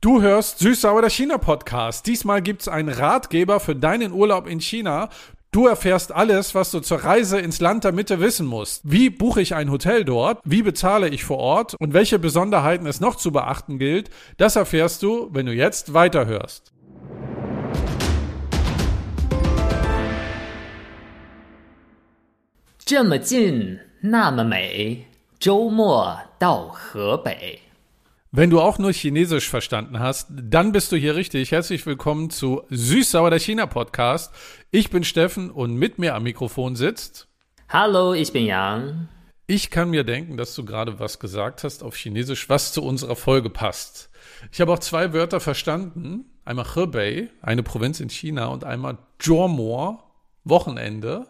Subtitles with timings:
[0.00, 2.07] Du hörst Süß-Sauer der China-Podcast.
[2.07, 5.09] Diesmal gibt's einen Ratgeber für deinen Urlaub in China.
[5.51, 8.81] Du erfährst alles, was du zur Reise ins Land der Mitte wissen musst.
[8.83, 10.39] Wie buche ich ein Hotel dort?
[10.43, 11.75] Wie bezahle ich vor Ort?
[11.79, 14.09] Und welche Besonderheiten es noch zu beachten gilt?
[14.37, 16.71] Das erfährst du, wenn du jetzt weiterhörst.
[22.83, 25.05] 这么近，那么美，
[25.39, 27.59] 周末到河北。
[28.33, 31.51] Wenn du auch nur Chinesisch verstanden hast, dann bist du hier richtig.
[31.51, 34.33] Herzlich willkommen zu Süß-Sauer der China-Podcast.
[34.71, 37.27] Ich bin Steffen und mit mir am Mikrofon sitzt.
[37.67, 39.09] Hallo, ich bin Yang.
[39.47, 43.17] Ich kann mir denken, dass du gerade was gesagt hast auf Chinesisch, was zu unserer
[43.17, 44.09] Folge passt.
[44.49, 46.23] Ich habe auch zwei Wörter verstanden.
[46.45, 50.01] Einmal Hebei, eine Provinz in China, und einmal Zhuomo,
[50.45, 51.27] Wochenende.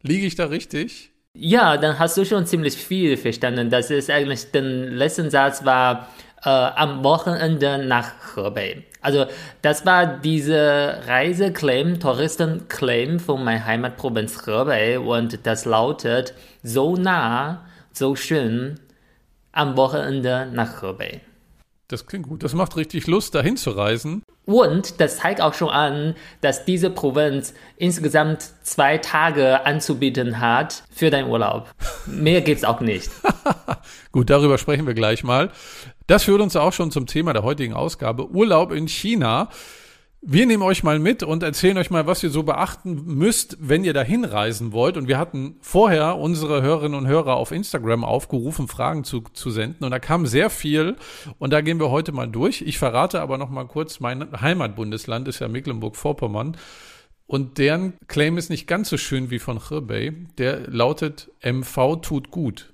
[0.00, 1.10] Liege ich da richtig?
[1.38, 3.68] Ja, dann hast du schon ziemlich viel verstanden.
[3.68, 6.08] Das ist eigentlich, der letzte Satz war
[6.46, 8.84] äh, am Wochenende nach Hebei.
[9.02, 9.26] Also
[9.62, 18.14] das war diese Reiseclaim, Touristenclaim von meiner Heimatprovinz Hebei und das lautet so nah, so
[18.14, 18.78] schön
[19.50, 21.20] am Wochenende nach Hebei.
[21.88, 22.42] Das klingt gut.
[22.42, 24.22] Das macht richtig Lust, dahin zu reisen.
[24.44, 31.10] Und das zeigt auch schon an, dass diese Provinz insgesamt zwei Tage anzubieten hat für
[31.10, 31.70] deinen Urlaub.
[32.06, 33.10] Mehr gibt's auch nicht.
[34.12, 35.50] Gut, darüber sprechen wir gleich mal.
[36.06, 39.48] Das führt uns auch schon zum Thema der heutigen Ausgabe Urlaub in China.
[40.28, 43.84] Wir nehmen euch mal mit und erzählen euch mal, was ihr so beachten müsst, wenn
[43.84, 44.96] ihr dahin reisen wollt.
[44.96, 49.84] Und wir hatten vorher unsere Hörerinnen und Hörer auf Instagram aufgerufen, Fragen zu, zu senden.
[49.84, 50.96] Und da kam sehr viel.
[51.38, 52.62] Und da gehen wir heute mal durch.
[52.62, 56.56] Ich verrate aber noch mal kurz, mein Heimatbundesland ist ja Mecklenburg-Vorpommern.
[57.26, 60.12] Und deren Claim ist nicht ganz so schön wie von Hebei.
[60.38, 62.72] Der lautet, MV tut gut.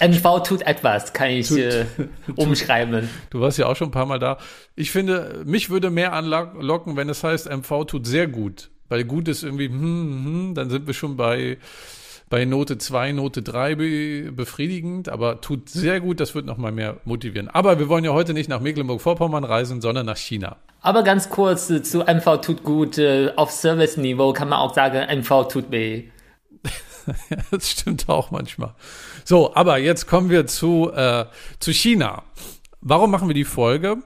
[0.00, 1.84] MV tut etwas, kann ich äh,
[2.36, 3.08] umschreiben.
[3.30, 4.38] Du warst ja auch schon ein paar Mal da.
[4.74, 8.70] Ich finde, mich würde mehr anlocken, wenn es heißt, MV tut sehr gut.
[8.88, 11.58] Weil gut ist irgendwie, hm, hm, dann sind wir schon bei,
[12.28, 16.96] bei Note 2, Note 3 be befriedigend, aber tut sehr gut, das wird nochmal mehr
[17.04, 17.48] motivieren.
[17.48, 20.56] Aber wir wollen ja heute nicht nach Mecklenburg-Vorpommern reisen, sondern nach China.
[20.80, 22.98] Aber ganz kurz äh, zu MV tut gut.
[22.98, 26.04] Äh, auf Service-Niveau kann man auch sagen, MV tut weh.
[27.50, 28.74] das stimmt auch manchmal.
[29.24, 31.26] So, aber jetzt kommen wir zu, äh,
[31.58, 32.22] zu China.
[32.80, 33.98] Warum machen wir die Folge?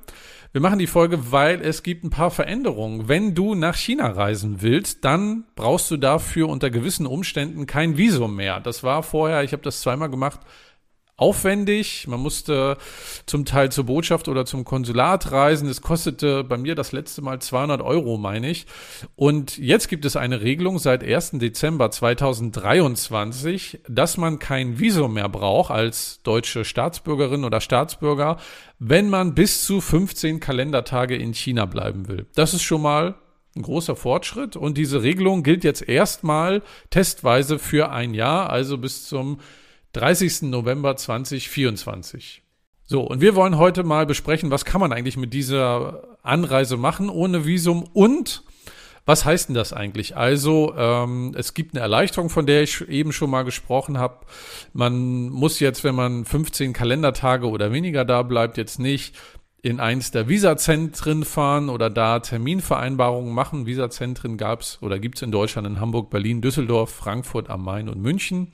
[0.52, 3.08] Wir machen die Folge, weil es gibt ein paar Veränderungen.
[3.08, 8.36] Wenn du nach China reisen willst, dann brauchst du dafür unter gewissen Umständen kein Visum
[8.36, 8.60] mehr.
[8.60, 10.38] Das war vorher, ich habe das zweimal gemacht,
[11.24, 12.06] aufwendig.
[12.06, 12.76] Man musste
[13.24, 15.68] zum Teil zur Botschaft oder zum Konsulat reisen.
[15.70, 18.66] Es kostete bei mir das letzte Mal 200 Euro, meine ich.
[19.16, 21.32] Und jetzt gibt es eine Regelung seit 1.
[21.34, 28.36] Dezember 2023, dass man kein Visum mehr braucht als deutsche Staatsbürgerin oder Staatsbürger,
[28.78, 32.26] wenn man bis zu 15 Kalendertage in China bleiben will.
[32.34, 33.14] Das ist schon mal
[33.56, 39.06] ein großer Fortschritt und diese Regelung gilt jetzt erstmal testweise für ein Jahr, also bis
[39.06, 39.38] zum
[39.94, 40.42] 30.
[40.42, 42.42] November 2024.
[42.84, 47.08] So, und wir wollen heute mal besprechen, was kann man eigentlich mit dieser Anreise machen
[47.08, 48.42] ohne Visum und
[49.06, 50.16] was heißt denn das eigentlich?
[50.16, 54.26] Also, ähm, es gibt eine Erleichterung, von der ich eben schon mal gesprochen habe.
[54.72, 59.14] Man muss jetzt, wenn man 15 Kalendertage oder weniger da bleibt, jetzt nicht
[59.62, 63.66] in eins der Visazentren fahren oder da Terminvereinbarungen machen.
[63.66, 68.52] Visazentren gab's oder gibt's in Deutschland in Hamburg, Berlin, Düsseldorf, Frankfurt am Main und München.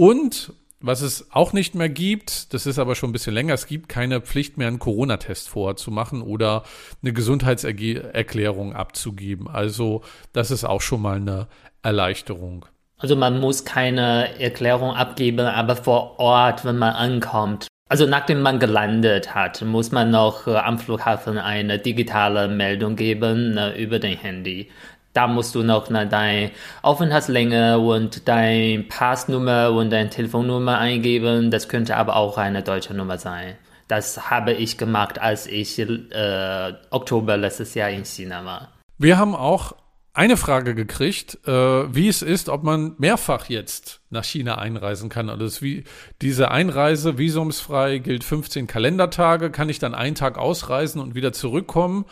[0.00, 3.66] Und was es auch nicht mehr gibt, das ist aber schon ein bisschen länger, es
[3.66, 6.62] gibt keine Pflicht mehr, einen Corona-Test vorzumachen oder
[7.02, 9.46] eine Gesundheitserklärung abzugeben.
[9.46, 10.00] Also
[10.32, 11.48] das ist auch schon mal eine
[11.82, 12.64] Erleichterung.
[12.96, 18.58] Also man muss keine Erklärung abgeben, aber vor Ort, wenn man ankommt, also nachdem man
[18.58, 24.16] gelandet hat, muss man noch äh, am Flughafen eine digitale Meldung geben äh, über dein
[24.16, 24.70] Handy.
[25.12, 31.50] Da musst du noch ne, deine Aufenthaltslänge und deine Passnummer und deine Telefonnummer eingeben.
[31.50, 33.56] Das könnte aber auch eine deutsche Nummer sein.
[33.88, 38.68] Das habe ich gemacht, als ich äh, Oktober letztes Jahr in China war.
[38.98, 39.74] Wir haben auch
[40.12, 45.28] eine Frage gekriegt, äh, wie es ist, ob man mehrfach jetzt nach China einreisen kann.
[45.28, 45.84] Also wie
[46.22, 52.04] diese Einreise visumsfrei gilt 15 Kalendertage, kann ich dann einen Tag ausreisen und wieder zurückkommen.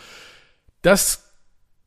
[0.82, 1.27] Das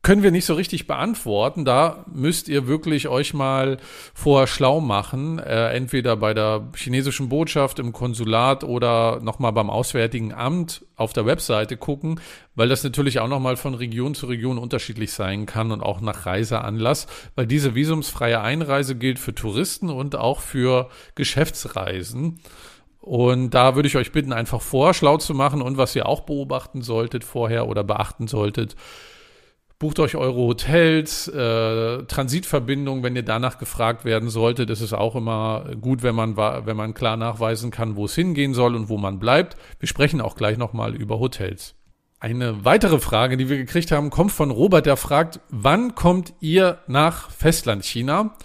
[0.02, 1.64] können wir nicht so richtig beantworten.
[1.64, 3.76] Da müsst ihr wirklich euch mal
[4.14, 10.34] vorher schlau machen, äh, entweder bei der chinesischen Botschaft im Konsulat oder nochmal beim Auswärtigen
[10.34, 12.20] Amt auf der Webseite gucken,
[12.56, 16.26] weil das natürlich auch nochmal von Region zu Region unterschiedlich sein kann und auch nach
[16.26, 17.06] Reiseanlass,
[17.36, 22.40] weil diese visumsfreie Einreise gilt für Touristen und auch für Geschäftsreisen.
[23.00, 26.82] Und da würde ich euch bitten, einfach vorschlau zu machen und was ihr auch beobachten
[26.82, 28.76] solltet vorher oder beachten solltet.
[29.82, 34.70] Bucht euch eure Hotels, äh, Transitverbindungen, wenn ihr danach gefragt werden solltet.
[34.70, 38.54] Das ist auch immer gut, wenn man, wenn man klar nachweisen kann, wo es hingehen
[38.54, 39.56] soll und wo man bleibt.
[39.80, 41.74] Wir sprechen auch gleich nochmal über Hotels.
[42.20, 46.78] Eine weitere Frage, die wir gekriegt haben, kommt von Robert, der fragt, wann kommt ihr
[46.86, 48.36] nach Festlandchina?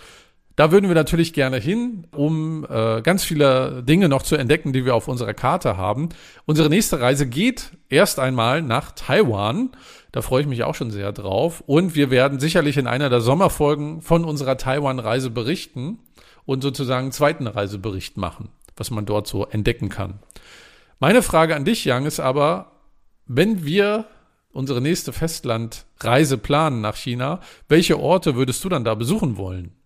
[0.56, 4.86] Da würden wir natürlich gerne hin, um äh, ganz viele Dinge noch zu entdecken, die
[4.86, 6.10] wir auf unserer Karte haben.
[6.48, 9.70] Unsere nächste Reise geht erst einmal nach Taiwan.
[10.12, 11.64] Da freue ich mich auch schon sehr drauf.
[11.66, 16.00] Und wir werden sicherlich in einer der Sommerfolgen von unserer Taiwan-Reise berichten
[16.46, 20.20] und sozusagen einen zweiten Reisebericht machen, was man dort so entdecken kann.
[21.00, 22.72] Meine Frage an dich, Yang, ist aber,
[23.26, 24.06] wenn wir
[24.52, 29.77] unsere nächste Festlandreise planen nach China, welche Orte würdest du dann da besuchen wollen?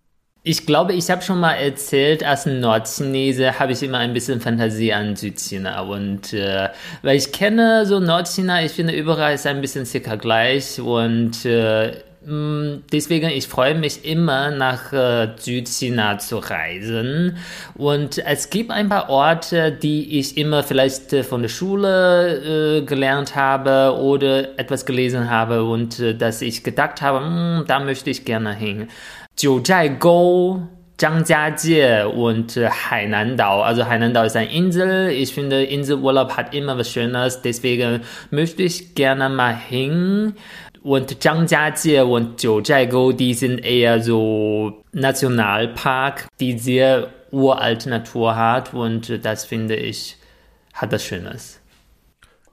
[0.43, 4.91] Ich glaube, ich habe schon mal erzählt, als Nordchinese habe ich immer ein bisschen Fantasie
[4.91, 5.81] an Südchina.
[5.81, 6.69] Und äh,
[7.03, 10.81] weil ich kenne so Nordchina, ich finde überall ist ein bisschen circa gleich.
[10.81, 11.91] Und äh,
[12.25, 17.37] mm, Deswegen, ich freue mich immer nach äh, Südchina zu reisen.
[17.75, 22.81] Und es gibt ein paar Orte, die ich immer vielleicht äh, von der Schule äh,
[22.81, 28.09] gelernt habe oder etwas gelesen habe und äh, dass ich gedacht habe, mm, da möchte
[28.09, 28.87] ich gerne hin.
[29.40, 30.60] 九寨沟、
[30.96, 33.62] 张家界 und Hainandao.
[33.62, 35.10] Also Hainandao ist eine Insel.
[35.10, 37.42] Ich finde, Inselurlaub hat immer was Schönes.
[37.42, 38.00] Deswegen
[38.30, 40.34] möchte ich gerne mal hin.
[40.82, 48.72] Und Zhangjiajie und Jiuzhaigou, die sind eher so Nationalpark, die sehr uralte Natur hat.
[48.72, 50.16] Und das finde ich,
[50.72, 51.60] hat das Schönes.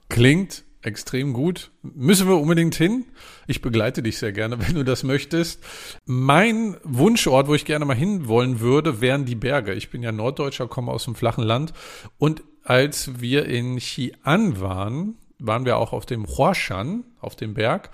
[0.10, 1.71] Klingt extrem gut.
[1.83, 3.05] Müssen wir unbedingt hin.
[3.47, 5.63] Ich begleite dich sehr gerne, wenn du das möchtest.
[6.05, 9.75] Mein Wunschort, wo ich gerne mal hin wollen würde, wären die Berge.
[9.75, 11.73] Ich bin ja Norddeutscher, komme aus dem flachen Land.
[12.19, 17.91] Und als wir in Xi'an waren, waren wir auch auf dem Huashan, auf dem Berg.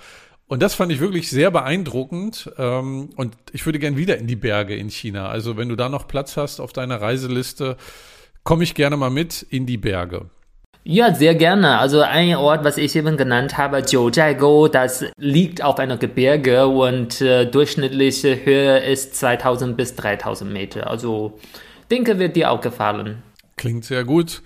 [0.47, 2.51] Und das fand ich wirklich sehr beeindruckend.
[2.59, 5.29] Ähm, und ich würde gern wieder in die Berge in China.
[5.29, 7.77] Also wenn du da noch Platz hast auf deiner Reiseliste,
[8.45, 10.31] komme ich gerne mal mit in die Berge.
[10.87, 11.79] Ja, sehr gerne.
[11.79, 17.23] Also ein Ort, was ich eben genannt habe, Jiuzhaigou, das liegt auf einer Gebirge und
[17.23, 20.91] äh, durchschnittliche Höhe ist 2000 bis 3000 Meter.
[20.91, 21.39] Also
[21.91, 23.23] denke, wird dir auch gefallen.
[23.57, 24.43] Klingt sehr gut.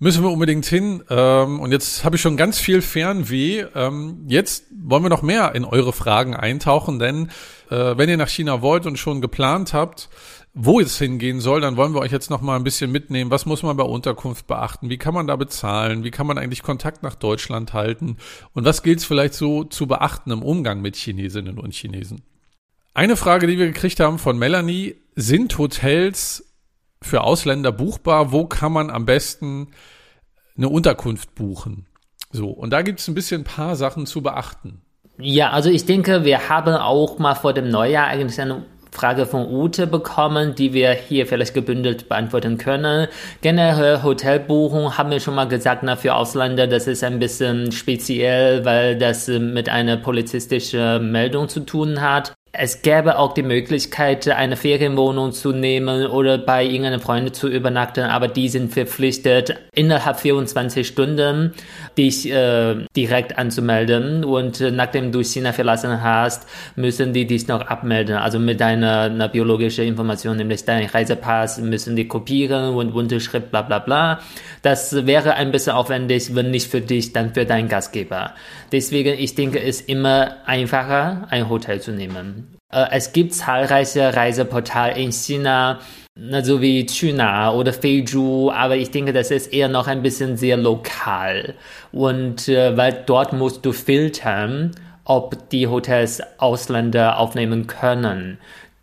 [0.00, 1.04] Müssen wir unbedingt hin.
[1.08, 3.64] Ähm, und jetzt habe ich schon ganz viel Fernweh.
[3.76, 7.30] Ähm, jetzt wollen wir noch mehr in eure Fragen eintauchen, denn
[7.70, 10.08] äh, wenn ihr nach China wollt und schon geplant habt,
[10.54, 13.32] wo es hingehen soll, dann wollen wir euch jetzt noch mal ein bisschen mitnehmen.
[13.32, 14.88] Was muss man bei Unterkunft beachten?
[14.88, 16.04] Wie kann man da bezahlen?
[16.04, 18.18] Wie kann man eigentlich Kontakt nach Deutschland halten?
[18.52, 22.22] Und was gilt es vielleicht so zu beachten im Umgang mit Chinesinnen und Chinesen?
[22.94, 26.54] Eine Frage, die wir gekriegt haben von Melanie, sind Hotels
[27.02, 28.30] für Ausländer buchbar?
[28.30, 29.72] Wo kann man am besten
[30.56, 31.86] eine Unterkunft buchen?
[32.30, 34.82] So, und da gibt es ein bisschen ein paar Sachen zu beachten.
[35.18, 39.52] Ja, also ich denke, wir haben auch mal vor dem Neujahr eigentlich eine Frage von
[39.52, 43.08] Ute bekommen, die wir hier vielleicht gebündelt beantworten können.
[43.42, 48.64] Generell Hotelbuchung haben wir schon mal gesagt, na, für Ausländer, das ist ein bisschen speziell,
[48.64, 52.34] weil das mit einer polizistischen Meldung zu tun hat.
[52.56, 58.04] Es gäbe auch die Möglichkeit, eine Ferienwohnung zu nehmen oder bei irgendeinem Freund zu übernachten,
[58.04, 61.52] aber die sind verpflichtet, innerhalb 24 Stunden
[61.98, 67.60] dich äh, direkt anzumelden und äh, nachdem du China verlassen hast, müssen die dich noch
[67.60, 68.18] abmelden.
[68.18, 73.80] Also mit deiner biologischen Information, nämlich dein Reisepass, müssen die kopieren und Unterschrift, bla bla
[73.80, 74.20] bla.
[74.62, 78.32] Das wäre ein bisschen aufwendig, wenn nicht für dich, dann für deinen Gastgeber.
[78.70, 82.43] Deswegen, ich denke, es ist immer einfacher, ein Hotel zu nehmen.
[82.72, 85.80] Äh, es gibt zahlreiche Reiseportale in China,
[86.42, 90.56] so wie China oder Feiju, aber ich denke, das ist eher noch ein bisschen sehr
[90.56, 91.54] lokal.
[91.92, 94.72] Und äh, weil dort musst du filtern,
[95.04, 98.38] ob die Hotels Ausländer aufnehmen können.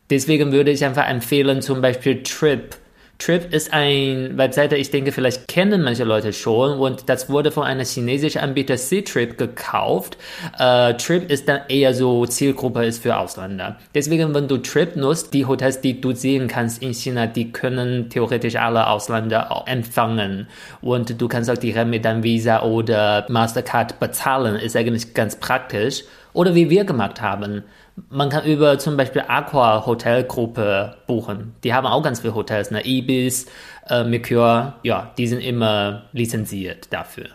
[0.09, 2.75] Deswegen würde ich einfach empfehlen, zum Beispiel Trip
[3.21, 7.65] Trip ist ein Webseite, ich denke, vielleicht kennen manche Leute schon und das wurde von
[7.65, 10.17] einem chinesischen Anbieter C-Trip gekauft.
[10.57, 13.77] Äh, Trip ist dann eher so Zielgruppe ist für Ausländer.
[13.93, 18.09] Deswegen, wenn du Trip nutzt, die Hotels, die du sehen kannst in China, die können
[18.09, 20.47] theoretisch alle Ausländer empfangen
[20.81, 24.55] und du kannst auch direkt mit deinem Visa oder Mastercard bezahlen.
[24.55, 26.05] Ist eigentlich ganz praktisch.
[26.33, 27.63] Oder wie wir gemacht haben.
[28.09, 31.53] Man kann über zum Beispiel Aqua Hotelgruppe buchen.
[31.63, 32.85] Die haben auch ganz viele Hotels, ne?
[32.85, 33.47] Ibis,
[33.87, 37.29] äh, Mercure, ja, die sind immer lizenziert dafür.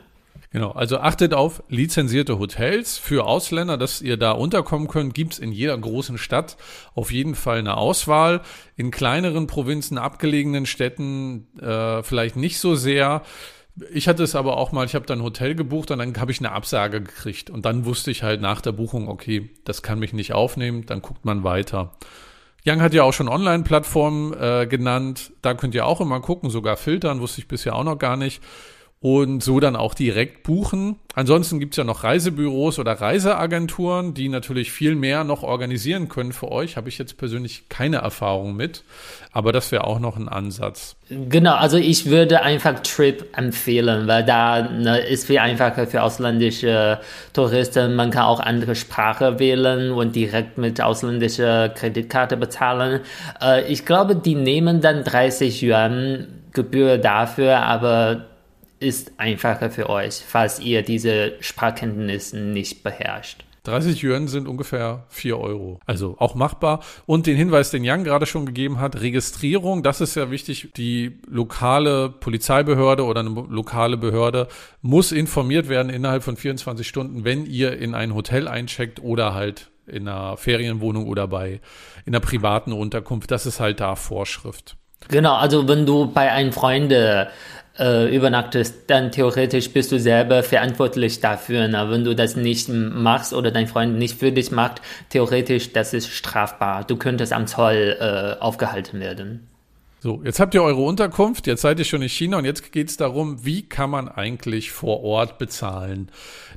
[0.57, 5.13] Genau, also achtet auf lizenzierte Hotels für Ausländer, dass ihr da unterkommen könnt.
[5.13, 6.57] Gibt's in jeder großen Stadt
[6.95, 8.41] auf jeden Fall eine Auswahl.
[8.75, 13.21] In kleineren Provinzen, abgelegenen Städten äh, vielleicht nicht so sehr.
[13.93, 16.33] Ich hatte es aber auch mal, ich habe dann ein Hotel gebucht und dann habe
[16.33, 17.51] ich eine Absage gekriegt.
[17.51, 21.03] Und dann wusste ich halt nach der Buchung, okay, das kann mich nicht aufnehmen, dann
[21.03, 21.93] guckt man weiter.
[22.67, 25.33] Young hat ja auch schon Online-Plattformen äh, genannt.
[25.43, 28.43] Da könnt ihr auch immer gucken, sogar filtern, wusste ich bisher auch noch gar nicht
[29.01, 30.97] und so dann auch direkt buchen.
[31.15, 36.51] Ansonsten gibt's ja noch Reisebüros oder Reiseagenturen, die natürlich viel mehr noch organisieren können für
[36.51, 36.77] euch.
[36.77, 38.85] Habe ich jetzt persönlich keine Erfahrung mit,
[39.33, 40.97] aber das wäre auch noch ein Ansatz.
[41.11, 46.99] Genau, also ich würde einfach Trip empfehlen, weil da ne, ist viel einfacher für ausländische
[47.35, 47.97] Touristen.
[47.97, 53.01] Man kann auch andere Sprache wählen und direkt mit ausländischer Kreditkarte bezahlen.
[53.43, 58.25] Äh, ich glaube, die nehmen dann 30 Yuan Gebühr dafür, aber
[58.79, 63.45] ist einfacher für euch, falls ihr diese Sprachkenntnisse nicht beherrscht.
[63.67, 65.81] 30 Yuan sind ungefähr 4 Euro.
[65.87, 66.81] Also auch machbar.
[67.05, 70.71] Und den Hinweis, den Jan gerade schon gegeben hat, Registrierung, das ist ja wichtig.
[70.77, 74.47] Die lokale Polizeibehörde oder eine lokale Behörde
[74.83, 79.71] muss informiert werden innerhalb von 24 Stunden, wenn ihr in ein Hotel eincheckt oder halt
[79.87, 81.61] in einer Ferienwohnung oder bei
[82.05, 83.31] in einer privaten Unterkunft.
[83.31, 84.77] Das ist halt da Vorschrift.
[85.09, 87.29] Genau, also wenn du bei einem Freunde
[87.79, 91.69] äh, übernachtest, dann theoretisch bist du selber verantwortlich dafür.
[91.69, 95.93] Na, wenn du das nicht machst oder dein Freund nicht für dich macht, theoretisch, das
[95.93, 96.85] ist strafbar.
[96.85, 99.49] Du könntest am Zoll äh, aufgehalten werden.
[100.01, 102.91] So, jetzt habt ihr eure Unterkunft, jetzt seid ihr schon in China und jetzt geht
[102.91, 106.11] es darum, wie kann man eigentlich vor Ort bezahlen.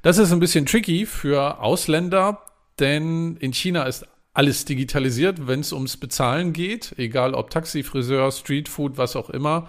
[0.03, 2.41] Das ist ein bisschen tricky für Ausländer,
[2.79, 8.31] denn in China ist alles digitalisiert, wenn es ums Bezahlen geht, egal ob Taxi, Friseur,
[8.31, 9.67] Streetfood, was auch immer.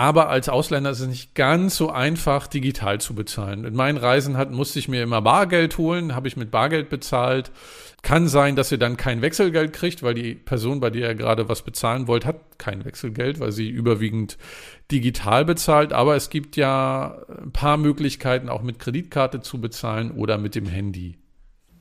[0.00, 3.66] Aber als Ausländer ist es nicht ganz so einfach, digital zu bezahlen.
[3.66, 7.50] In meinen Reisen hat, musste ich mir immer Bargeld holen, habe ich mit Bargeld bezahlt.
[8.00, 11.50] Kann sein, dass ihr dann kein Wechselgeld kriegt, weil die Person, bei der ihr gerade
[11.50, 14.38] was bezahlen wollt, hat kein Wechselgeld, weil sie überwiegend
[14.90, 15.92] digital bezahlt.
[15.92, 20.64] Aber es gibt ja ein paar Möglichkeiten, auch mit Kreditkarte zu bezahlen oder mit dem
[20.64, 21.19] Handy.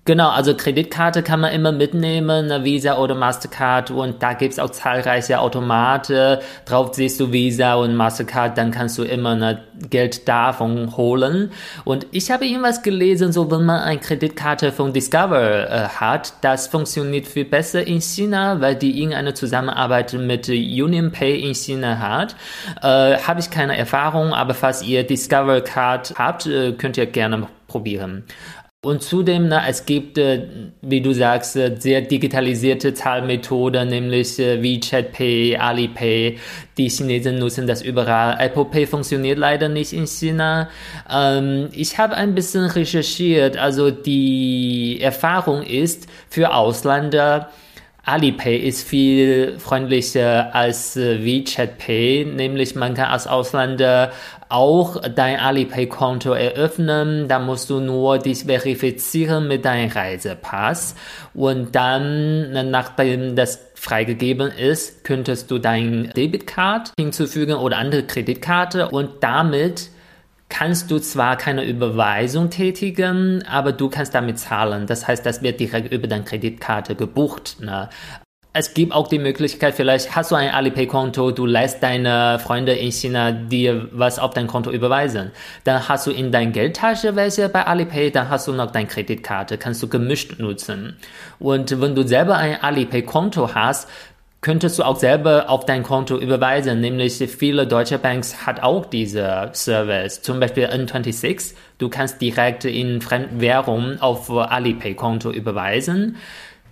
[0.06, 4.72] Genau, also Kreditkarte kann man immer mitnehmen, eine Visa oder Mastercard und da gibt's auch
[4.72, 6.40] zahlreiche Automaten.
[6.66, 11.52] Drauf siehst du Visa und Mastercard, dann kannst du immer eine Geld davon holen.
[11.86, 16.66] Und ich habe irgendwas gelesen, so wenn man eine Kreditkarte von Discover äh, hat, das
[16.68, 22.36] funktioniert viel besser in China, weil die irgendeine Zusammenarbeit mit UnionPay in China hat.
[22.82, 27.48] Äh, habe ich keine Erfahrung, aber falls ihr Discover Card habt, äh, könnt ihr gerne
[27.68, 28.24] probieren.
[28.82, 30.48] Und zudem, na, es gibt, äh,
[30.82, 36.38] wie du sagst, äh, sehr digitalisierte Zahlmethoden, nämlich äh, WeChat Pay, Alipay.
[36.78, 38.38] Die Chinesen nutzen das überall.
[38.40, 40.70] Apple Pay funktioniert leider nicht in China.
[41.10, 43.58] Ähm, ich habe ein bisschen recherchiert.
[43.58, 47.50] Also die Erfahrung ist für Ausländer,
[48.06, 54.12] Alipay ist viel freundlicher als äh, WeChat Pay, nämlich man kann als Ausländer
[54.50, 57.28] auch dein Alipay-Konto eröffnen.
[57.28, 60.96] Da musst du nur dich verifizieren mit deinem Reisepass.
[61.36, 68.90] Und dann, nachdem das freigegeben ist, könntest du dein Debitcard hinzufügen oder andere Kreditkarte.
[68.90, 69.90] Und damit
[70.50, 74.88] kannst du zwar keine Überweisung tätigen, aber du kannst damit zahlen.
[74.88, 77.58] Das heißt, das wird direkt über deine Kreditkarte gebucht.
[77.62, 77.90] Ne?
[78.52, 82.92] Es gibt auch die Möglichkeit, vielleicht hast du ein Alipay-Konto, du lässt deine Freunde in
[82.92, 85.32] China dir was auf dein Konto überweisen.
[85.66, 89.60] Dann hast du in deiner Geldtasche welche bei Alipay, dann hast du noch deine Kreditkarte,
[89.60, 90.98] kannst du gemischt nutzen.
[91.38, 93.88] Und wenn du selber ein Alipay-Konto hast,
[94.42, 96.80] könntest du auch selber auf dein Konto überweisen.
[96.80, 100.22] Nämlich viele deutsche Banks hat auch diese Service.
[100.22, 101.56] Zum Beispiel N26.
[101.78, 106.18] Du kannst direkt in Fremdwährung auf Alipay-Konto überweisen.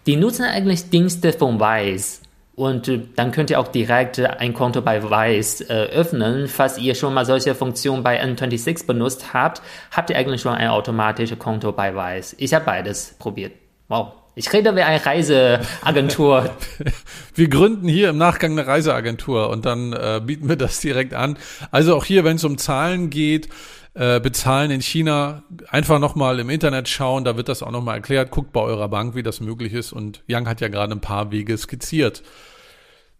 [0.05, 2.21] Die nutzen eigentlich Dienste von Wise.
[2.55, 6.47] Und äh, dann könnt ihr auch direkt ein Konto bei Wise äh, öffnen.
[6.47, 10.69] Falls ihr schon mal solche Funktionen bei N26 benutzt habt, habt ihr eigentlich schon ein
[10.69, 12.35] automatisches Konto bei Wise.
[12.39, 13.51] Ich habe beides probiert.
[13.89, 14.13] Wow.
[14.37, 16.55] Ich rede wie eine Reiseagentur.
[17.33, 21.39] wir gründen hier im Nachgang eine Reiseagentur und dann äh, bieten wir das direkt an.
[21.71, 23.49] Also auch hier, wenn es um Zahlen geht,
[23.95, 28.29] äh, bezahlen in China, einfach nochmal im Internet schauen, da wird das auch nochmal erklärt.
[28.29, 29.91] Guckt bei eurer Bank, wie das möglich ist.
[29.91, 32.21] Und Yang hat ja gerade ein paar Wege skizziert.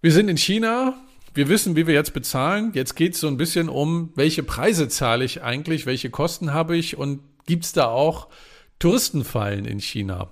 [0.02, 0.94] Wir sind in China,
[1.34, 2.74] wir wissen, wie wir jetzt bezahlen.
[2.76, 6.78] Jetzt geht es so ein bisschen um, welche Preise zahle ich eigentlich, welche Kosten habe
[6.78, 8.28] ich und gibt es da auch
[8.78, 10.30] Touristenfallen in China?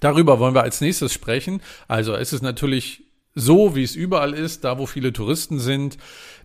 [0.00, 1.62] Darüber wollen wir als nächstes sprechen.
[1.88, 3.04] Also es ist natürlich
[3.34, 5.98] so, wie es überall ist, da wo viele Touristen sind,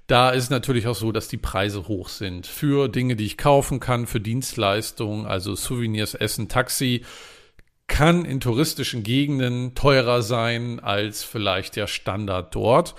[0.08, 3.80] Da ist natürlich auch so, dass die Preise hoch sind für Dinge, die ich kaufen
[3.80, 7.04] kann, für Dienstleistungen, also Souvenirs, Essen, Taxi
[7.88, 12.96] kann in touristischen Gegenden teurer sein als vielleicht der Standard dort.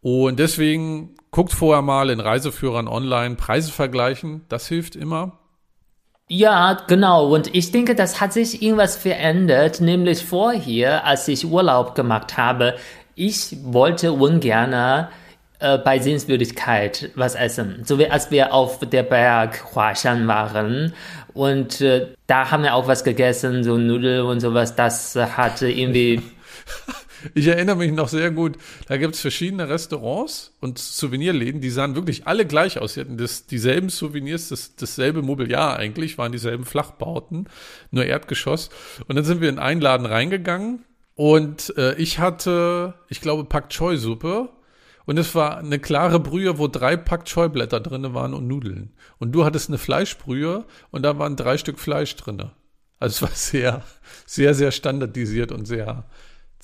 [0.00, 4.42] Und deswegen guckt vorher mal in Reiseführern online Preise vergleichen.
[4.48, 5.38] Das hilft immer.
[6.28, 7.28] Ja, genau.
[7.32, 9.80] Und ich denke, das hat sich irgendwas verändert.
[9.80, 12.76] Nämlich vorher, als ich Urlaub gemacht habe,
[13.14, 15.08] ich wollte ungern
[15.60, 17.82] äh, bei Sehenswürdigkeit was essen.
[17.84, 20.92] So wie als wir auf der Berg Huashan waren
[21.36, 24.74] und äh, da haben wir auch was gegessen, so Nudeln und sowas.
[24.74, 26.22] Das hatte irgendwie.
[27.34, 28.56] Ich erinnere mich noch sehr gut,
[28.88, 32.94] da gibt es verschiedene Restaurants und Souvenirläden, die sahen wirklich alle gleich aus.
[32.94, 37.48] Sie hatten das, dieselben Souvenirs, das, dasselbe Mobiliar eigentlich, waren dieselben Flachbauten,
[37.90, 38.70] nur Erdgeschoss.
[39.08, 43.70] Und dann sind wir in einen Laden reingegangen und äh, ich hatte, ich glaube, Pak
[43.70, 44.50] Choi Suppe
[45.06, 48.92] und es war eine klare Brühe, wo drei Pack Scheublätter drin waren und Nudeln.
[49.18, 52.50] Und du hattest eine Fleischbrühe und da waren drei Stück Fleisch drin.
[52.98, 53.82] Also es war sehr,
[54.26, 56.04] sehr, sehr standardisiert und sehr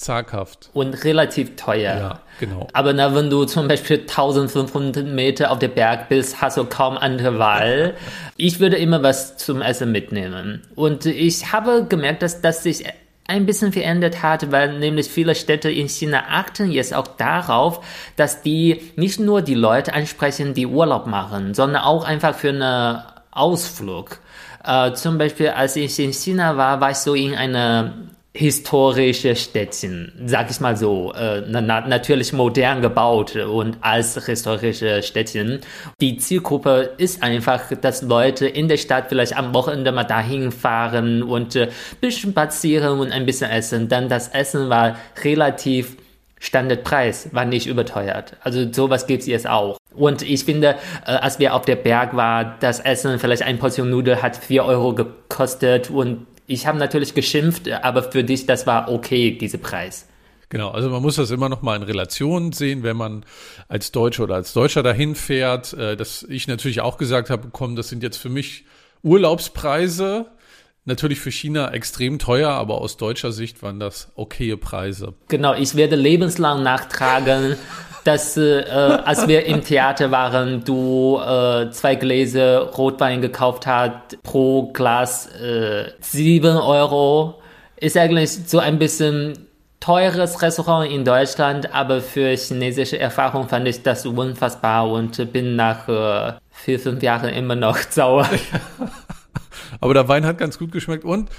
[0.02, 0.70] zaghaft.
[0.72, 1.96] Und relativ teuer.
[1.96, 2.68] Ja, genau.
[2.72, 6.96] Aber na, wenn du zum Beispiel 1500 Meter auf dem Berg bist, hast du kaum
[6.98, 7.94] andere Wahl.
[8.36, 10.62] ich würde immer was zum Essen mitnehmen.
[10.74, 12.84] Und ich habe gemerkt, dass das sich
[13.26, 17.84] ein bisschen verändert hat, weil nämlich viele Städte in China achten jetzt auch darauf,
[18.16, 23.02] dass die nicht nur die Leute ansprechen, die Urlaub machen, sondern auch einfach für einen
[23.30, 24.18] Ausflug.
[24.64, 27.94] Äh, zum Beispiel, als ich in China war, war ich so in einer
[28.34, 35.60] historische Städtchen, sag ich mal so, äh, na, natürlich modern gebaut und als historische Städtchen.
[36.00, 41.22] Die Zielgruppe ist einfach, dass Leute in der Stadt vielleicht am Wochenende mal dahin fahren
[41.22, 41.68] und äh,
[42.00, 43.88] bisschen spazieren und ein bisschen essen.
[43.88, 45.98] Dann das Essen war relativ
[46.40, 48.36] Standardpreis, war nicht überteuert.
[48.40, 49.76] Also sowas gibt's jetzt auch.
[49.94, 53.90] Und ich finde, äh, als wir auf der Berg waren, das Essen, vielleicht ein Portion
[53.90, 58.90] Nudel hat vier Euro gekostet und ich habe natürlich geschimpft, aber für dich, das war
[58.90, 60.06] okay, dieser Preis.
[60.52, 63.24] Genau, also man muss das immer noch mal in Relation sehen, wenn man
[63.68, 67.74] als Deutscher oder als Deutscher dahin fährt, äh, dass ich natürlich auch gesagt habe, komm,
[67.74, 68.66] das sind jetzt für mich
[69.02, 70.26] Urlaubspreise,
[70.84, 75.14] natürlich für China extrem teuer, aber aus deutscher Sicht waren das okaye Preise.
[75.28, 77.56] Genau, ich werde lebenslang nachtragen,
[78.04, 84.72] dass äh, als wir im Theater waren, du äh, zwei Gläser Rotwein gekauft hast, pro
[84.72, 87.40] Glas äh, 7 Euro.
[87.76, 89.48] Ist eigentlich so ein bisschen
[89.80, 95.88] teures Restaurant in Deutschland, aber für chinesische Erfahrung fand ich das unfassbar und bin nach
[95.88, 98.28] äh, vier, fünf Jahren immer noch sauer.
[99.80, 101.30] aber der Wein hat ganz gut geschmeckt und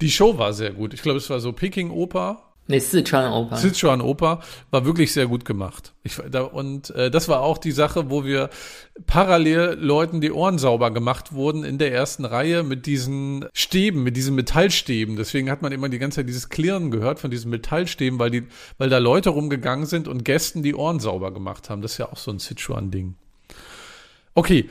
[0.00, 0.94] die Show war sehr gut.
[0.94, 3.56] Ich glaube, es war so Peking Oper Nee, Sichuan Oper.
[3.56, 5.92] Sichuan Oper war wirklich sehr gut gemacht.
[6.04, 8.48] Ich, da, und äh, das war auch die Sache, wo wir
[9.06, 14.16] parallel Leuten die Ohren sauber gemacht wurden in der ersten Reihe mit diesen Stäben, mit
[14.16, 15.16] diesen Metallstäben.
[15.16, 18.44] Deswegen hat man immer die ganze Zeit dieses Klirren gehört von diesen Metallstäben, weil die,
[18.78, 21.82] weil da Leute rumgegangen sind und Gästen die Ohren sauber gemacht haben.
[21.82, 23.16] Das ist ja auch so ein Sichuan-Ding.
[24.34, 24.70] Okay,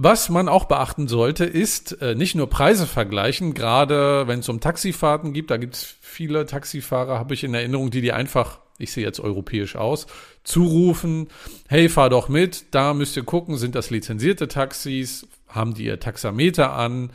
[0.00, 4.60] was man auch beachten sollte, ist äh, nicht nur Preise vergleichen, gerade wenn es um
[4.60, 8.92] Taxifahrten gibt, da gibt es viele Taxifahrer, habe ich in Erinnerung, die die einfach, ich
[8.92, 10.06] sehe jetzt europäisch aus,
[10.44, 11.26] zurufen,
[11.66, 15.98] hey, fahr doch mit, da müsst ihr gucken, sind das lizenzierte Taxis, haben die ihr
[15.98, 17.10] Taxameter an,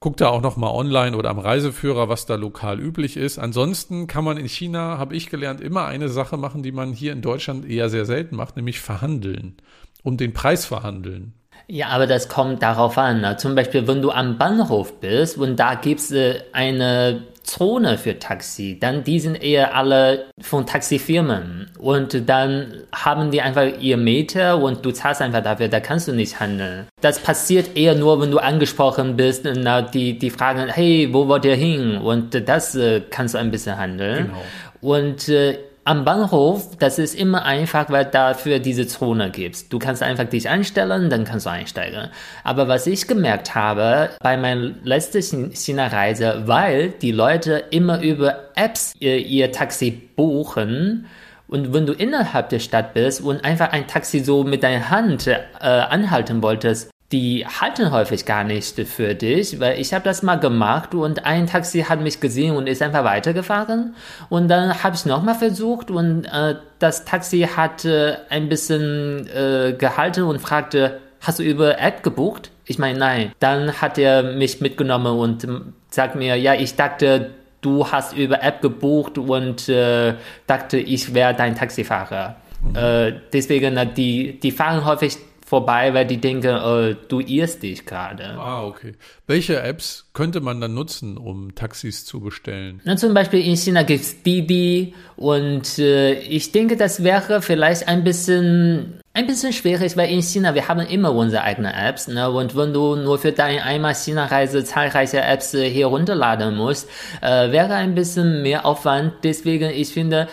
[0.00, 3.38] guckt da auch noch mal online oder am Reiseführer, was da lokal üblich ist.
[3.38, 7.12] Ansonsten kann man in China, habe ich gelernt, immer eine Sache machen, die man hier
[7.12, 9.56] in Deutschland eher sehr selten macht, nämlich verhandeln,
[10.02, 11.34] um den Preis verhandeln.
[11.70, 13.20] Ja, aber das kommt darauf an.
[13.20, 13.36] Ne?
[13.36, 18.78] Zum Beispiel, wenn du am Bahnhof bist und da gibt's äh, eine Zone für Taxi,
[18.78, 24.84] dann die sind eher alle von Taxifirmen und dann haben die einfach ihr Meter und
[24.84, 26.86] du zahlst einfach dafür, da kannst du nicht handeln.
[27.00, 31.46] Das passiert eher nur, wenn du angesprochen bist und die, die fragen, hey, wo wollt
[31.46, 31.96] ihr hin?
[31.96, 34.26] Und das äh, kannst du ein bisschen handeln.
[34.26, 34.42] Genau.
[34.80, 39.72] Und äh, am Bahnhof, das ist immer einfach, weil dafür diese Zone gibt.
[39.72, 42.10] Du kannst einfach dich einstellen, dann kannst du einsteigen.
[42.44, 48.92] Aber was ich gemerkt habe bei meiner letzten China-Reise, weil die Leute immer über Apps
[49.00, 51.06] ihr, ihr Taxi buchen,
[51.50, 55.26] und wenn du innerhalb der Stadt bist und einfach ein Taxi so mit deiner Hand
[55.26, 60.36] äh, anhalten wolltest, die halten häufig gar nicht für dich, weil ich habe das mal
[60.36, 63.94] gemacht und ein Taxi hat mich gesehen und ist einfach weitergefahren
[64.28, 69.74] und dann habe ich nochmal versucht und äh, das Taxi hat äh, ein bisschen äh,
[69.78, 72.50] gehalten und fragte, hast du über App gebucht?
[72.66, 73.32] Ich meine, nein.
[73.40, 75.48] Dann hat er mich mitgenommen und
[75.90, 77.30] sagt mir, ja, ich dachte,
[77.62, 80.14] du hast über App gebucht und äh,
[80.46, 82.36] dachte, ich wäre dein Taxifahrer.
[82.62, 82.76] Mhm.
[82.76, 85.16] Äh, deswegen, die, die fahren häufig
[85.48, 88.36] vorbei, weil die denken, äh, du irrst dich gerade.
[88.38, 88.92] Ah, okay.
[89.26, 92.80] Welche Apps könnte man dann nutzen, um Taxis zu bestellen?
[92.84, 97.88] Na, zum Beispiel in China gibt es Didi und äh, ich denke, das wäre vielleicht
[97.88, 102.30] ein bisschen ein bisschen schwierig, weil in China wir haben immer unsere eigenen Apps, ne?
[102.30, 106.88] Und wenn du nur für deine einmal China-Reise zahlreiche Apps äh, hier runterladen musst,
[107.20, 109.14] äh, wäre ein bisschen mehr Aufwand.
[109.24, 110.28] Deswegen, ich finde,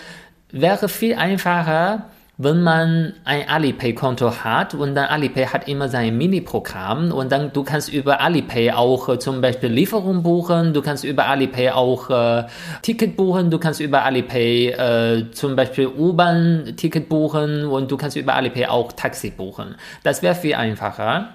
[0.52, 7.12] wäre viel einfacher, wenn man ein Alipay-Konto hat und dann Alipay hat immer sein Mini-Programm
[7.12, 11.28] und dann du kannst über Alipay auch äh, zum Beispiel Lieferung buchen, du kannst über
[11.28, 12.44] Alipay auch äh,
[12.82, 18.36] Ticket buchen, du kannst über Alipay äh, zum Beispiel U-Bahn-Ticket buchen und du kannst über
[18.36, 19.76] Alipay auch Taxi buchen.
[20.04, 21.30] Das wäre viel einfacher.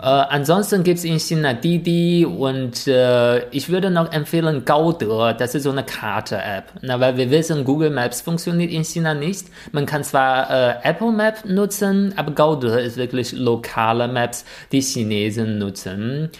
[0.00, 5.54] Äh, ansonsten gibt es in China Didi und äh, ich würde noch empfehlen Gaode, das
[5.54, 6.72] ist so eine Karte-App.
[6.82, 9.46] weil wir wissen, Google Maps funktioniert in China nicht.
[9.72, 15.58] Man kann zwar äh, Apple Map nutzen, aber Gaode ist wirklich lokale Maps, die Chinesen
[15.58, 16.30] nutzen.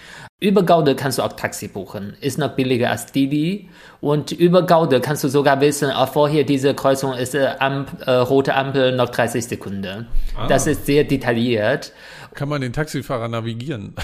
[0.41, 2.13] Über Gaude kannst du auch Taxi buchen.
[2.19, 3.69] Ist noch billiger als Didi.
[4.01, 8.11] Und über Gaude kannst du sogar wissen, oh, vorher diese Kreuzung ist äh, Amp, äh,
[8.11, 10.07] rote Ampel noch 30 Sekunden.
[10.37, 10.47] Ah.
[10.47, 11.93] Das ist sehr detailliert.
[12.35, 13.95] Kann man den Taxifahrer navigieren?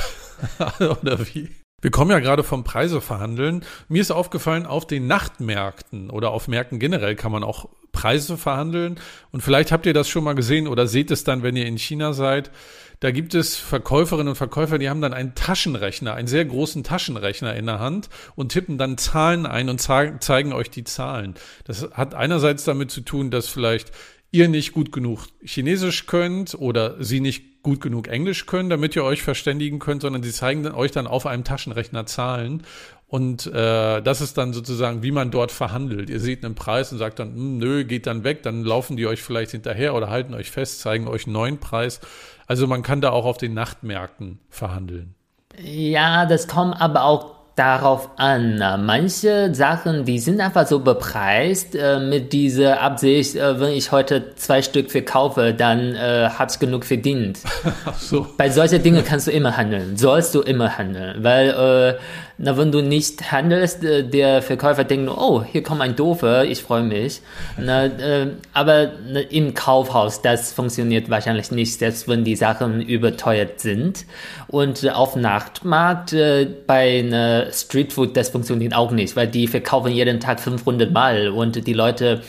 [0.79, 1.49] Oder wie?
[1.81, 3.65] Wir kommen ja gerade vom Preise verhandeln.
[3.89, 8.99] Mir ist aufgefallen, auf den Nachtmärkten oder auf Märkten generell kann man auch Preise verhandeln.
[9.31, 11.79] Und vielleicht habt ihr das schon mal gesehen oder seht es dann, wenn ihr in
[11.79, 12.51] China seid.
[12.99, 17.55] Da gibt es Verkäuferinnen und Verkäufer, die haben dann einen Taschenrechner, einen sehr großen Taschenrechner
[17.55, 21.33] in der Hand und tippen dann Zahlen ein und zeigen euch die Zahlen.
[21.63, 23.91] Das hat einerseits damit zu tun, dass vielleicht
[24.31, 29.03] ihr nicht gut genug Chinesisch könnt oder sie nicht gut genug Englisch können, damit ihr
[29.03, 32.63] euch verständigen könnt, sondern sie zeigen euch dann auf einem Taschenrechner Zahlen
[33.11, 36.09] und äh, das ist dann sozusagen, wie man dort verhandelt.
[36.09, 39.05] Ihr seht einen Preis und sagt dann, hm, nö, geht dann weg, dann laufen die
[39.05, 41.99] euch vielleicht hinterher oder halten euch fest, zeigen euch einen neuen Preis.
[42.47, 45.13] Also man kann da auch auf den Nachtmärkten verhandeln.
[45.61, 48.57] Ja, das kommt aber auch darauf an.
[48.85, 54.35] Manche Sachen, die sind einfach so bepreist äh, mit dieser Absicht, äh, wenn ich heute
[54.35, 57.39] zwei Stück verkaufe, dann äh, habe ich genug verdient.
[57.97, 58.25] so.
[58.37, 61.99] Bei solchen Dingen kannst du immer handeln, sollst du immer handeln, weil äh,
[62.37, 66.45] na, wenn du nicht handelst, äh, der Verkäufer denkt nur, oh, hier kommt ein Doofer,
[66.45, 67.21] ich freue mich.
[67.57, 68.91] Na, äh, aber
[69.29, 74.05] im Kaufhaus, das funktioniert wahrscheinlich nicht, selbst wenn die Sachen überteuert sind.
[74.47, 80.19] Und auf Nachtmarkt, äh, bei einer Streetfood, das funktioniert auch nicht, weil die verkaufen jeden
[80.19, 82.21] Tag 500 Mal und die Leute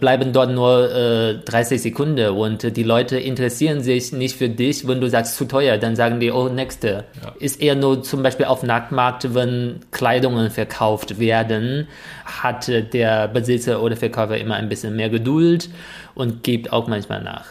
[0.00, 4.86] bleiben dort nur äh, 30 Sekunden und äh, die Leute interessieren sich nicht für dich,
[4.86, 7.04] wenn du sagst zu teuer, dann sagen die, oh, nächste.
[7.22, 7.34] Ja.
[7.38, 11.88] Ist eher nur zum Beispiel auf Nachtmarkt, wenn Kleidungen verkauft werden,
[12.24, 15.68] hat äh, der Besitzer oder Verkäufer immer ein bisschen mehr Geduld
[16.14, 17.46] und gibt auch manchmal nach.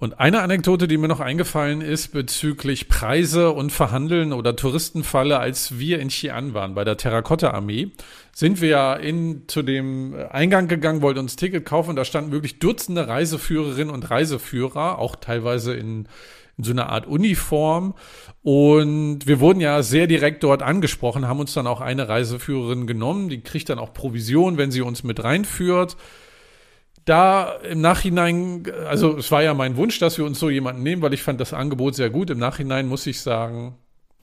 [0.00, 5.80] Und eine Anekdote, die mir noch eingefallen ist bezüglich Preise und Verhandeln oder Touristenfalle, als
[5.80, 7.90] wir in Xi'an waren bei der Terrakotta-Armee,
[8.32, 11.90] sind wir ja in, zu dem Eingang gegangen, wollten uns Ticket kaufen.
[11.90, 16.06] Und da standen wirklich Dutzende Reiseführerinnen und Reiseführer, auch teilweise in,
[16.56, 17.94] in so einer Art Uniform.
[18.44, 23.28] Und wir wurden ja sehr direkt dort angesprochen, haben uns dann auch eine Reiseführerin genommen,
[23.28, 25.96] die kriegt dann auch Provision, wenn sie uns mit reinführt
[27.08, 31.02] da im Nachhinein, also es war ja mein Wunsch, dass wir uns so jemanden nehmen,
[31.02, 32.30] weil ich fand das Angebot sehr gut.
[32.30, 33.76] Im Nachhinein muss ich sagen.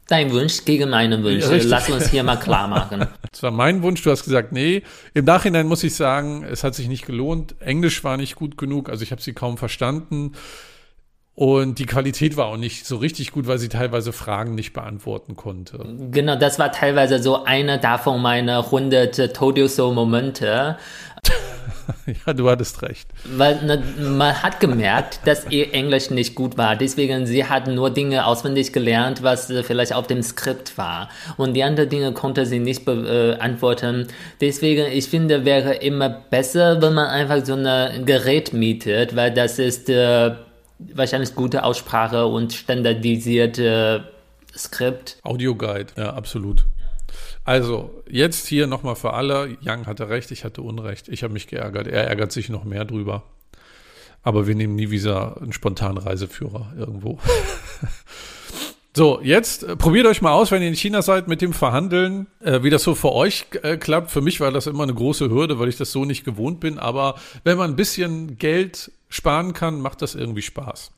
[0.08, 1.58] Dein Wunsch gegen meine Wünsche.
[1.58, 3.08] Ja, Lass uns hier mal klar machen.
[3.34, 4.82] Es war mein Wunsch, du hast gesagt, nee.
[5.14, 7.56] Im Nachhinein muss ich sagen, es hat sich nicht gelohnt.
[7.60, 10.32] Englisch war nicht gut genug, also ich habe sie kaum verstanden.
[11.34, 15.36] Und die Qualität war auch nicht so richtig gut, weil sie teilweise Fragen nicht beantworten
[15.36, 15.86] konnte.
[16.12, 20.78] Genau, das war teilweise so eine davon meine 100 Told You So Momente.
[22.26, 23.08] ja, du hattest recht.
[23.26, 26.76] Weil ne, man hat gemerkt, dass ihr Englisch nicht gut war.
[26.76, 31.10] Deswegen, sie hat nur Dinge auswendig gelernt, was äh, vielleicht auf dem Skript war.
[31.38, 34.08] Und die anderen Dinge konnte sie nicht beantworten.
[34.42, 39.60] Deswegen, ich finde, wäre immer besser, wenn man einfach so ein Gerät mietet, weil das
[39.60, 40.32] ist äh,
[40.80, 44.06] wahrscheinlich gute Aussprache und standardisierte
[44.56, 45.18] Skript.
[45.24, 46.66] Audioguide, ja, absolut.
[47.46, 49.56] Also, jetzt hier nochmal für alle.
[49.64, 51.08] Young hatte recht, ich hatte Unrecht.
[51.08, 51.86] Ich habe mich geärgert.
[51.86, 53.24] Er ärgert sich noch mehr drüber.
[54.24, 57.20] Aber wir nehmen nie wieder einen spontanen Reiseführer irgendwo.
[58.96, 62.26] so, jetzt äh, probiert euch mal aus, wenn ihr in China seid, mit dem Verhandeln,
[62.44, 64.10] äh, wie das so für euch äh, klappt.
[64.10, 66.80] Für mich war das immer eine große Hürde, weil ich das so nicht gewohnt bin.
[66.80, 70.92] Aber wenn man ein bisschen Geld sparen kann, macht das irgendwie Spaß.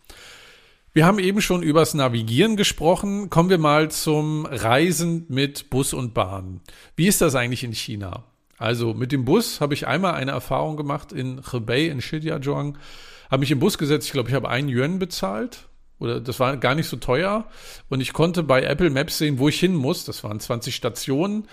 [0.98, 3.30] Wir haben eben schon übers Navigieren gesprochen.
[3.30, 6.60] Kommen wir mal zum Reisen mit Bus und Bahn.
[6.96, 8.24] Wie ist das eigentlich in China?
[8.58, 12.80] Also mit dem Bus habe ich einmal eine Erfahrung gemacht in Hebei in Shijiazhuang.
[13.30, 14.08] habe mich im Bus gesetzt.
[14.08, 15.68] Ich glaube, ich habe einen Yuan bezahlt.
[16.00, 17.46] Oder das war gar nicht so teuer.
[17.90, 20.04] Und ich konnte bei Apple Maps sehen, wo ich hin muss.
[20.04, 21.48] Das waren 20 Stationen.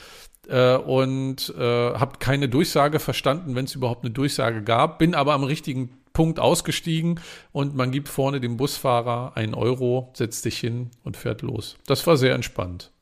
[0.49, 4.99] Äh, und äh, habe keine Durchsage verstanden, wenn es überhaupt eine Durchsage gab.
[4.99, 7.21] Bin aber am richtigen Punkt ausgestiegen
[7.53, 11.77] und man gibt vorne dem Busfahrer einen Euro, setzt dich hin und fährt los.
[11.87, 12.93] Das war sehr entspannt.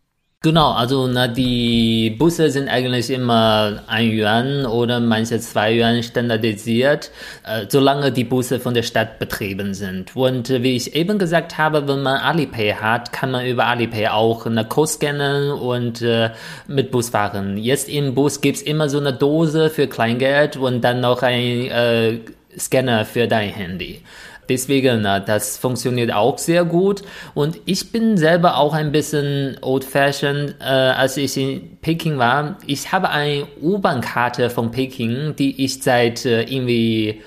[0.45, 7.13] Genau, also na, die Busse sind eigentlich immer ein Yuan oder manche zwei Yuan standardisiert,
[7.47, 10.17] äh, solange die Busse von der Stadt betrieben sind.
[10.17, 14.09] Und äh, wie ich eben gesagt habe, wenn man Alipay hat, kann man über Alipay
[14.09, 16.31] auch eine Code scannen und äh,
[16.67, 17.57] mit Bus fahren.
[17.57, 22.19] Jetzt im Bus gibt's immer so eine Dose für Kleingeld und dann noch ein äh,
[22.59, 24.03] Scanner für dein Handy.
[24.49, 27.03] Deswegen, das funktioniert auch sehr gut.
[27.35, 32.57] Und ich bin selber auch ein bisschen old-fashioned, äh, als ich in Peking war.
[32.67, 37.23] Ich habe eine U-Bahn-Karte von Peking, die ich seit äh, irgendwie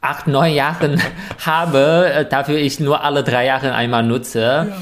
[0.00, 1.02] acht, neun Jahren
[1.44, 4.68] habe, äh, dafür ich nur alle drei Jahre einmal nutze.
[4.70, 4.76] Ja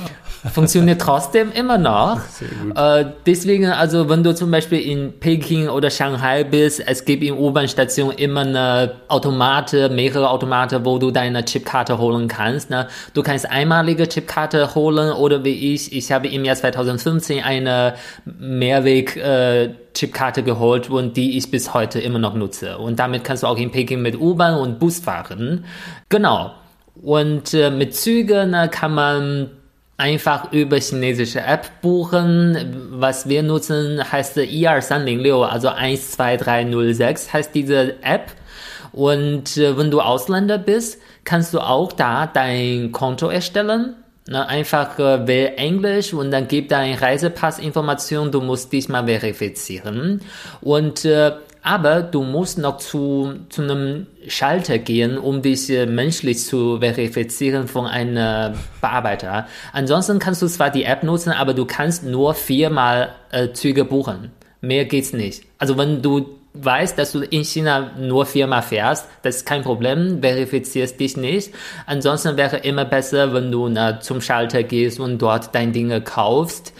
[0.52, 2.20] funktioniert trotzdem immer noch.
[2.74, 7.34] Äh, deswegen, also wenn du zum Beispiel in Peking oder Shanghai bist, es gibt in
[7.34, 12.68] U-Bahn-Stationen immer eine Automate, mehrere Automate, wo du deine Chipkarte holen kannst.
[12.68, 12.88] Ne?
[13.14, 19.16] Du kannst einmalige Chipkarte holen oder wie ich, ich habe im Jahr 2015 eine Mehrweg
[19.16, 22.78] äh, Chipkarte geholt und die ich bis heute immer noch nutze.
[22.78, 25.64] Und damit kannst du auch in Peking mit U-Bahn und Bus fahren.
[26.08, 26.52] Genau.
[27.02, 29.50] Und äh, mit Zügen ne, kann man
[29.96, 32.88] einfach über chinesische App buchen.
[32.90, 38.32] Was wir nutzen, heißt 12306, also 12306 heißt diese App.
[38.92, 43.94] Und äh, wenn du Ausländer bist, kannst du auch da dein Konto erstellen.
[44.32, 48.32] Einfach äh, wähl Englisch und dann gib deine Reisepassinformation.
[48.32, 50.20] Du musst dich mal verifizieren.
[50.62, 51.32] Und äh,
[51.66, 57.66] aber du musst noch zu, zu einem Schalter gehen, um dich äh, menschlich zu verifizieren
[57.66, 59.48] von einem Bearbeiter.
[59.72, 64.30] Ansonsten kannst du zwar die App nutzen, aber du kannst nur viermal äh, Züge buchen.
[64.60, 65.42] Mehr geht's nicht.
[65.58, 70.20] Also wenn du weißt, dass du in China nur viermal fährst, das ist kein Problem,
[70.22, 71.52] verifizierst dich nicht.
[71.86, 76.72] Ansonsten wäre immer besser, wenn du na, zum Schalter gehst und dort deine Dinge kaufst.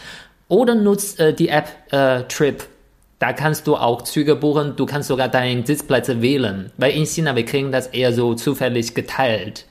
[0.47, 2.63] Oder nutzt äh, die App äh, Trip
[3.19, 6.71] da kannst du auch Züge buchen, du kannst sogar deinen Sitzplätze wählen.
[6.77, 9.65] Weil in China, wir kriegen das eher so zufällig geteilt.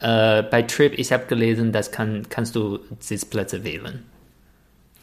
[0.00, 4.04] Äh, bei Trip, ich habe gelesen, das kann, kannst du Sitzplätze wählen.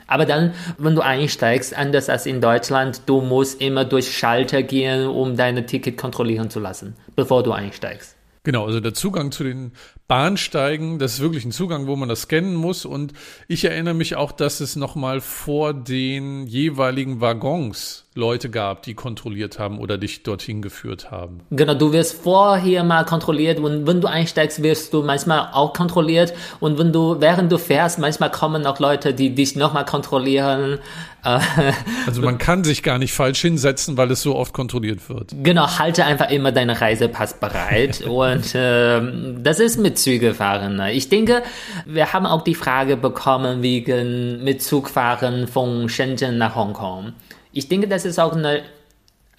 [0.07, 5.07] Aber dann, wenn du einsteigst, anders als in Deutschland, du musst immer durch Schalter gehen,
[5.07, 8.16] um deine Ticket kontrollieren zu lassen, bevor du einsteigst.
[8.47, 9.73] Genau, also der Zugang zu den
[10.07, 12.85] Bahnsteigen, das ist wirklich ein Zugang, wo man das scannen muss.
[12.85, 13.11] Und
[13.49, 19.59] ich erinnere mich auch, dass es nochmal vor den jeweiligen Waggons Leute gab, die kontrolliert
[19.59, 21.41] haben oder dich dorthin geführt haben.
[21.51, 26.33] Genau, du wirst vorher mal kontrolliert und wenn du einsteigst, wirst du manchmal auch kontrolliert
[26.59, 30.79] und wenn du, während du fährst, manchmal kommen auch Leute, die dich nochmal kontrollieren.
[32.07, 35.35] also man kann sich gar nicht falsch hinsetzen, weil es so oft kontrolliert wird.
[35.43, 39.01] Genau, halte einfach immer deinen Reisepass bereit und äh,
[39.41, 40.77] das ist mit Zügefahren.
[40.77, 40.93] Ne?
[40.93, 41.43] Ich denke,
[41.85, 47.13] wir haben auch die Frage bekommen wegen mit Zugfahren von Shenzhen nach Hongkong.
[47.57, 48.61] Ich denke, das ist auch eine,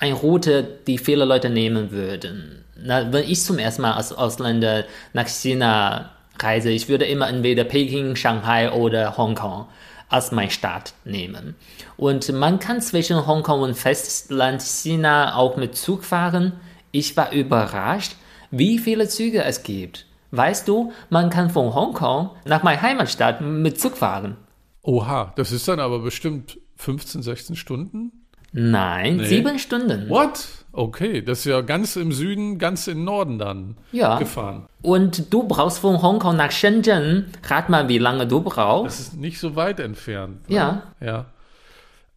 [0.01, 2.65] eine Route, die viele Leute nehmen würden.
[2.77, 7.63] Na, wenn ich zum ersten Mal als Ausländer nach China reise, ich würde immer entweder
[7.63, 9.67] Peking, Shanghai oder Hongkong
[10.09, 11.55] als mein Stadt nehmen.
[11.97, 16.55] Und man kann zwischen Hongkong und Festland China auch mit Zug fahren.
[16.91, 18.17] Ich war überrascht,
[18.51, 20.07] wie viele Züge es gibt.
[20.33, 24.37] Weißt du, man kann von Hongkong nach meiner Heimatstadt mit Zug fahren.
[24.83, 28.13] Oha, das ist dann aber bestimmt 15, 16 Stunden?
[28.53, 29.27] Nein, nee.
[29.27, 30.09] sieben Stunden.
[30.09, 30.47] What?
[30.73, 34.19] Okay, das ist ja ganz im Süden, ganz im Norden dann ja.
[34.19, 34.67] gefahren.
[34.81, 39.01] Und du brauchst von Hongkong nach Shenzhen, rat mal, wie lange du brauchst.
[39.01, 40.49] Das ist nicht so weit entfernt.
[40.49, 40.57] Ne?
[40.57, 40.83] Ja.
[41.01, 41.27] Ja.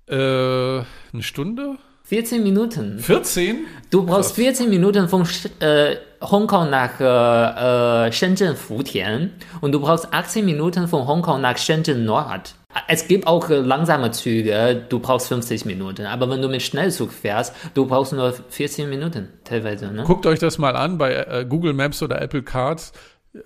[0.08, 1.78] Äh, eine Stunde?
[2.04, 3.00] 14 Minuten.
[3.00, 3.66] 14?
[3.90, 4.44] Du brauchst Krass.
[4.44, 5.26] 14 Minuten von
[5.60, 11.58] äh, Hongkong nach äh, äh, Shenzhen Futian und du brauchst 18 Minuten von Hongkong nach
[11.58, 12.54] Shenzhen Nord.
[12.88, 16.06] Es gibt auch äh, langsame Züge, du brauchst 50 Minuten.
[16.06, 19.92] Aber wenn du mit Schnellzug fährst, du brauchst nur 14 Minuten teilweise.
[19.92, 20.04] Ne?
[20.04, 22.94] Guckt euch das mal an bei äh, Google Maps oder Apple Cards,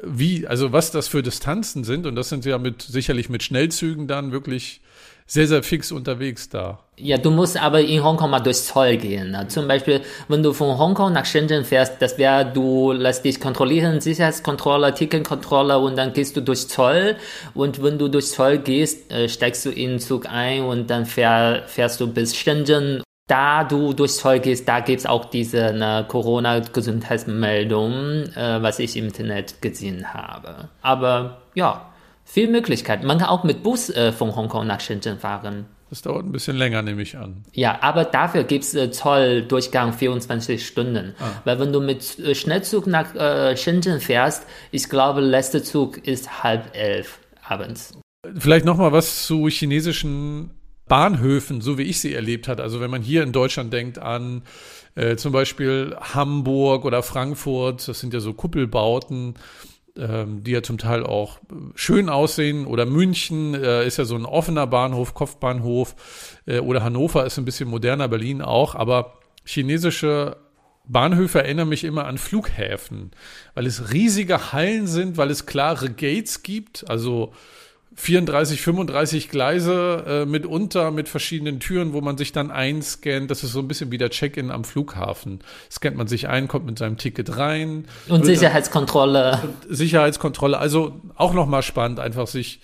[0.03, 2.05] wie, also was das für Distanzen sind.
[2.05, 4.81] Und das sind ja mit sicherlich mit Schnellzügen dann wirklich
[5.27, 6.79] sehr, sehr fix unterwegs da.
[6.97, 9.31] Ja, du musst aber in Hongkong mal durchs Zoll gehen.
[9.31, 9.47] Ne?
[9.47, 13.99] Zum Beispiel, wenn du von Hongkong nach Shenzhen fährst, das wäre, du lässt dich kontrollieren,
[13.99, 17.17] Sicherheitskontrolle, Ticketkontrolle und dann gehst du durchs Zoll.
[17.53, 21.05] Und wenn du durchs Zoll gehst, äh, steigst du in den Zug ein und dann
[21.05, 25.73] fähr, fährst du bis Shenzhen da du durchs Zoll gehst, da gibt es auch diese
[25.73, 27.91] ne, Corona-Gesundheitsmeldung,
[28.35, 30.69] äh, was ich im Internet gesehen habe.
[30.83, 31.91] Aber ja,
[32.25, 33.03] viel Möglichkeit.
[33.03, 35.67] Man kann auch mit Bus äh, von Hongkong nach Shenzhen fahren.
[35.89, 37.43] Das dauert ein bisschen länger, nehme ich an.
[37.53, 41.15] Ja, aber dafür gibt es äh, Zolldurchgang 24 Stunden.
[41.19, 41.41] Ah.
[41.45, 46.43] Weil wenn du mit äh, Schnellzug nach äh, Shenzhen fährst, ich glaube, letzter Zug ist
[46.43, 47.97] halb elf abends.
[48.35, 50.49] Vielleicht nochmal was zu chinesischen
[50.87, 52.63] Bahnhöfen, so wie ich sie erlebt habe.
[52.63, 54.41] Also wenn man hier in Deutschland denkt an
[54.95, 59.35] äh, zum Beispiel Hamburg oder Frankfurt, das sind ja so Kuppelbauten
[59.97, 61.39] ähm, die ja zum Teil auch
[61.75, 62.65] schön aussehen.
[62.65, 65.95] Oder München äh, ist ja so ein offener Bahnhof, Kopfbahnhof.
[66.45, 68.75] Äh, oder Hannover ist ein bisschen moderner, Berlin auch.
[68.75, 70.37] Aber chinesische
[70.87, 73.11] Bahnhöfe erinnern mich immer an Flughäfen,
[73.53, 77.33] weil es riesige Hallen sind, weil es klare Gates gibt, also
[77.95, 83.31] 34, 35 Gleise äh, mitunter mit verschiedenen Türen, wo man sich dann einscannt.
[83.31, 85.39] Das ist so ein bisschen wie der Check-in am Flughafen.
[85.71, 87.85] Scannt man sich ein, kommt mit seinem Ticket rein.
[88.09, 89.39] Und Sicherheitskontrolle.
[89.69, 90.57] Sicherheitskontrolle.
[90.57, 92.59] Also auch nochmal spannend, einfach sich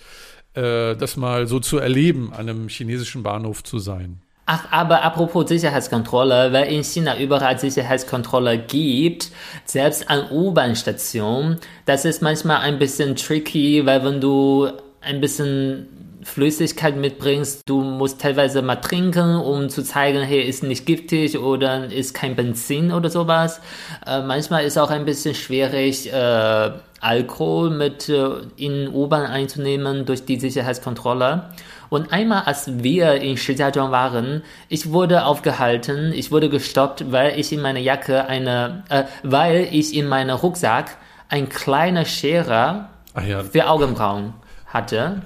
[0.54, 4.20] äh, das mal so zu erleben, an einem chinesischen Bahnhof zu sein.
[4.44, 9.30] Ach, aber apropos Sicherheitskontrolle, weil in China überall Sicherheitskontrolle gibt,
[9.64, 15.88] selbst an U-Bahn-Stationen, das ist manchmal ein bisschen tricky, weil wenn du ein bisschen
[16.24, 21.86] Flüssigkeit mitbringst, du musst teilweise mal trinken, um zu zeigen, hey, ist nicht giftig oder
[21.86, 23.60] ist kein Benzin oder sowas.
[24.06, 30.24] Äh, manchmal ist auch ein bisschen schwierig, äh, Alkohol mit äh, in U-Bahn einzunehmen durch
[30.24, 31.50] die Sicherheitskontrolle.
[31.90, 37.52] Und einmal, als wir in Shijiazhuang waren, ich wurde aufgehalten, ich wurde gestoppt, weil ich
[37.52, 40.96] in meiner Jacke eine, äh, weil ich in meinem Rucksack
[41.28, 42.88] ein kleiner Schere
[43.26, 43.42] ja.
[43.42, 44.34] für Augenbrauen
[44.72, 45.22] hatte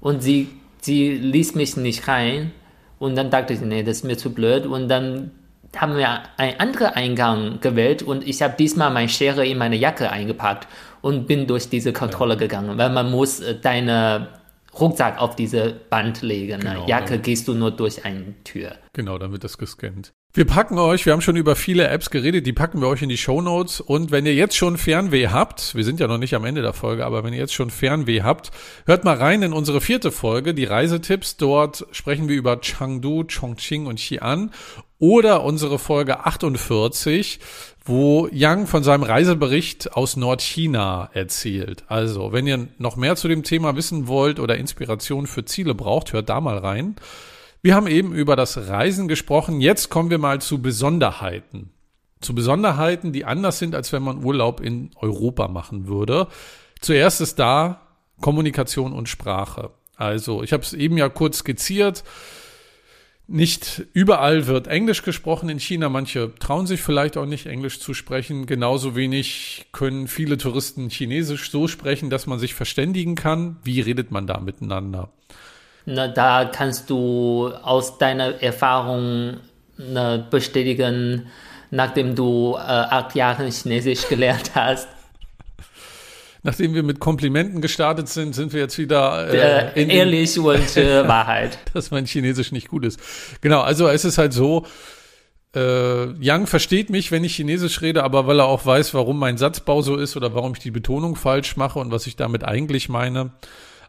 [0.00, 0.48] und sie,
[0.80, 2.52] sie ließ mich nicht rein
[2.98, 5.32] und dann dachte ich, nee, das ist mir zu blöd und dann
[5.76, 10.10] haben wir einen anderen Eingang gewählt und ich habe diesmal meine Schere in meine Jacke
[10.10, 10.68] eingepackt
[11.00, 14.28] und bin durch diese Kontrolle gegangen, weil man muss äh, deine
[14.78, 16.60] Rucksack auf diese Band legen.
[16.60, 18.76] Genau, Jacke dann, gehst du nur durch eine Tür.
[18.92, 20.12] Genau, dann wird das gescannt.
[20.34, 23.10] Wir packen euch, wir haben schon über viele Apps geredet, die packen wir euch in
[23.10, 23.82] die Show Notes.
[23.82, 26.72] Und wenn ihr jetzt schon Fernweh habt, wir sind ja noch nicht am Ende der
[26.72, 28.50] Folge, aber wenn ihr jetzt schon Fernweh habt,
[28.86, 31.36] hört mal rein in unsere vierte Folge, die Reisetipps.
[31.36, 34.48] Dort sprechen wir über Chengdu, Chongqing und Xi'an.
[34.98, 37.38] Oder unsere Folge 48,
[37.84, 41.84] wo Yang von seinem Reisebericht aus Nordchina erzählt.
[41.88, 46.14] Also, wenn ihr noch mehr zu dem Thema wissen wollt oder Inspiration für Ziele braucht,
[46.14, 46.96] hört da mal rein.
[47.64, 49.60] Wir haben eben über das Reisen gesprochen.
[49.60, 51.70] Jetzt kommen wir mal zu Besonderheiten.
[52.20, 56.26] Zu Besonderheiten, die anders sind, als wenn man Urlaub in Europa machen würde.
[56.80, 57.82] Zuerst ist da
[58.20, 59.70] Kommunikation und Sprache.
[59.94, 62.02] Also, ich habe es eben ja kurz skizziert.
[63.28, 65.88] Nicht überall wird Englisch gesprochen in China.
[65.88, 68.46] Manche trauen sich vielleicht auch nicht, Englisch zu sprechen.
[68.46, 73.58] Genauso wenig können viele Touristen Chinesisch so sprechen, dass man sich verständigen kann.
[73.62, 75.12] Wie redet man da miteinander?
[75.84, 79.38] Na, da kannst du aus deiner Erfahrung
[79.76, 81.26] na, bestätigen,
[81.70, 84.88] nachdem du äh, acht Jahre Chinesisch gelernt hast
[86.42, 91.06] nachdem wir mit Komplimenten gestartet sind, sind wir jetzt wieder äh, in ehrlich und äh,
[91.06, 91.58] Wahrheit.
[91.72, 93.00] dass mein Chinesisch nicht gut ist.
[93.40, 94.66] Genau, also es ist halt so,
[95.54, 99.38] äh, Yang versteht mich, wenn ich Chinesisch rede, aber weil er auch weiß, warum mein
[99.38, 102.88] Satzbau so ist oder warum ich die Betonung falsch mache und was ich damit eigentlich
[102.88, 103.32] meine.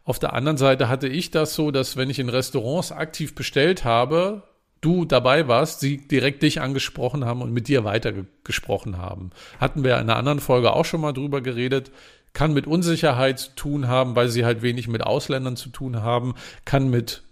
[0.06, 3.86] Auf der anderen Seite hatte ich das so, dass wenn ich in Restaurants aktiv bestellt
[3.86, 4.44] habe,
[4.82, 9.32] du dabei warst, sie direkt dich angesprochen haben und mit dir weitergesprochen haben.
[9.60, 11.92] Hatten wir in einer anderen Folge auch schon mal drüber geredet
[12.34, 16.34] kann mit Unsicherheit zu tun haben, weil sie halt wenig mit Ausländern zu tun haben,
[16.66, 17.24] kann mit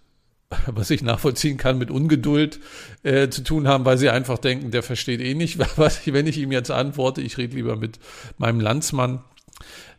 [0.67, 2.59] was ich nachvollziehen kann, mit Ungeduld
[3.03, 6.27] äh, zu tun haben, weil sie einfach denken, der versteht eh nicht, was ich, wenn
[6.27, 7.99] ich ihm jetzt antworte, ich rede lieber mit
[8.37, 9.23] meinem Landsmann.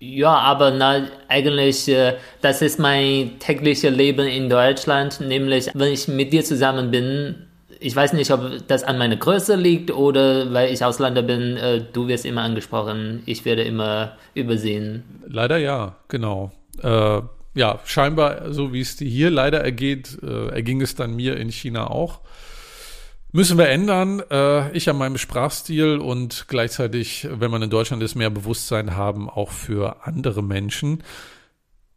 [0.05, 6.09] Ja, aber na, eigentlich, äh, das ist mein tägliches Leben in Deutschland, nämlich wenn ich
[6.09, 7.37] mit dir zusammen bin,
[7.79, 11.85] ich weiß nicht, ob das an meiner Größe liegt oder weil ich Ausländer bin, äh,
[11.93, 15.05] du wirst immer angesprochen, ich werde immer übersehen.
[15.29, 16.51] Leider ja, genau.
[16.83, 17.21] Äh,
[17.55, 21.53] ja, scheinbar, so wie es dir hier leider ergeht, äh, erging es dann mir in
[21.53, 22.19] China auch.
[23.33, 24.23] Müssen wir ändern.
[24.31, 29.31] Äh, ich an meinem Sprachstil und gleichzeitig, wenn man in Deutschland ist, mehr Bewusstsein haben,
[29.31, 31.03] auch für andere Menschen.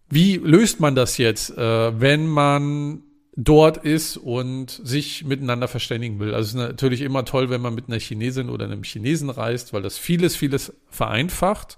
[0.10, 3.04] Wie löst man das jetzt, äh, wenn man
[3.36, 6.34] dort ist und sich miteinander verständigen will.
[6.34, 9.74] Also es ist natürlich immer toll, wenn man mit einer Chinesin oder einem Chinesen reist,
[9.74, 11.78] weil das vieles, vieles vereinfacht.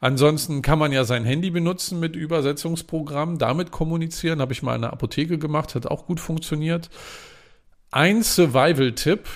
[0.00, 4.40] Ansonsten kann man ja sein Handy benutzen mit Übersetzungsprogramm, damit kommunizieren.
[4.40, 6.90] Habe ich mal in der Apotheke gemacht, hat auch gut funktioniert.
[7.90, 9.28] Ein Survival-Tipp,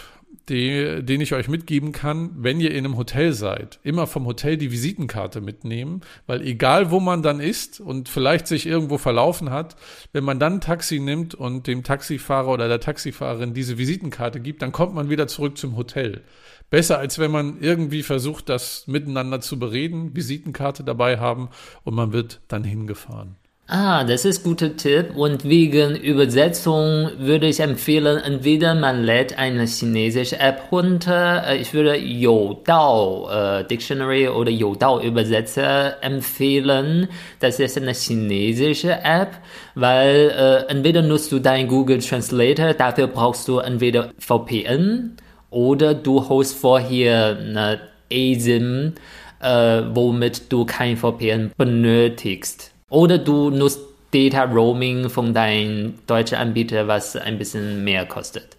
[0.48, 3.78] den, ich euch mitgeben kann, wenn ihr in einem Hotel seid.
[3.84, 8.66] Immer vom Hotel die Visitenkarte mitnehmen, weil egal wo man dann ist und vielleicht sich
[8.66, 9.76] irgendwo verlaufen hat,
[10.12, 14.62] wenn man dann ein Taxi nimmt und dem Taxifahrer oder der Taxifahrerin diese Visitenkarte gibt,
[14.62, 16.22] dann kommt man wieder zurück zum Hotel.
[16.70, 21.50] Besser als wenn man irgendwie versucht, das miteinander zu bereden, Visitenkarte dabei haben
[21.84, 23.36] und man wird dann hingefahren.
[23.74, 25.16] Ah, das ist guter Tipp.
[25.16, 31.44] Und wegen Übersetzung würde ich empfehlen, entweder man lädt eine chinesische App runter.
[31.46, 37.08] Äh, ich würde Youdao äh, Dictionary oder Youdao Übersetzer empfehlen.
[37.40, 39.38] Das ist eine chinesische App,
[39.74, 45.16] weil äh, entweder nutzt du deinen Google Translator, dafür brauchst du entweder VPN
[45.48, 47.80] oder du holst vorher eine
[48.12, 48.92] ASIM,
[49.40, 52.71] äh, womit du kein VPN benötigst.
[52.92, 53.80] Oder du nutzt
[54.10, 58.58] Data Roaming von deinem deutschen Anbieter, was ein bisschen mehr kostet.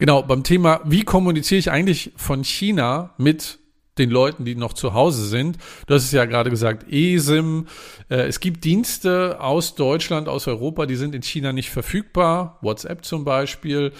[0.00, 3.60] Genau, beim Thema, wie kommuniziere ich eigentlich von China mit
[3.96, 5.58] den Leuten, die noch zu Hause sind.
[5.86, 7.66] Du hast es ja gerade gesagt, eSIM.
[8.08, 12.58] Äh, es gibt Dienste aus Deutschland, aus Europa, die sind in China nicht verfügbar.
[12.62, 13.92] WhatsApp zum Beispiel.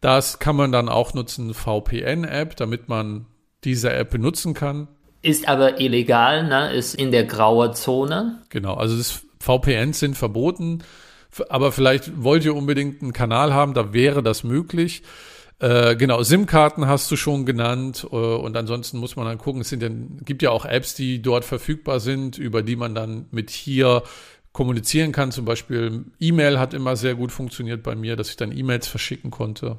[0.00, 3.26] Das kann man dann auch nutzen, VPN-App, damit man
[3.64, 4.88] diese App benutzen kann.
[5.20, 6.72] Ist aber illegal, ne?
[6.72, 8.42] ist in der grauen Zone.
[8.48, 10.82] Genau, also das VPNs sind verboten,
[11.48, 15.02] aber vielleicht wollt ihr unbedingt einen Kanal haben, da wäre das möglich.
[15.58, 19.70] Äh, genau, SIM-Karten hast du schon genannt äh, und ansonsten muss man dann gucken, es
[19.70, 19.88] sind ja,
[20.24, 24.02] gibt ja auch Apps, die dort verfügbar sind, über die man dann mit hier
[24.52, 25.32] kommunizieren kann.
[25.32, 29.30] Zum Beispiel E-Mail hat immer sehr gut funktioniert bei mir, dass ich dann E-Mails verschicken
[29.30, 29.78] konnte.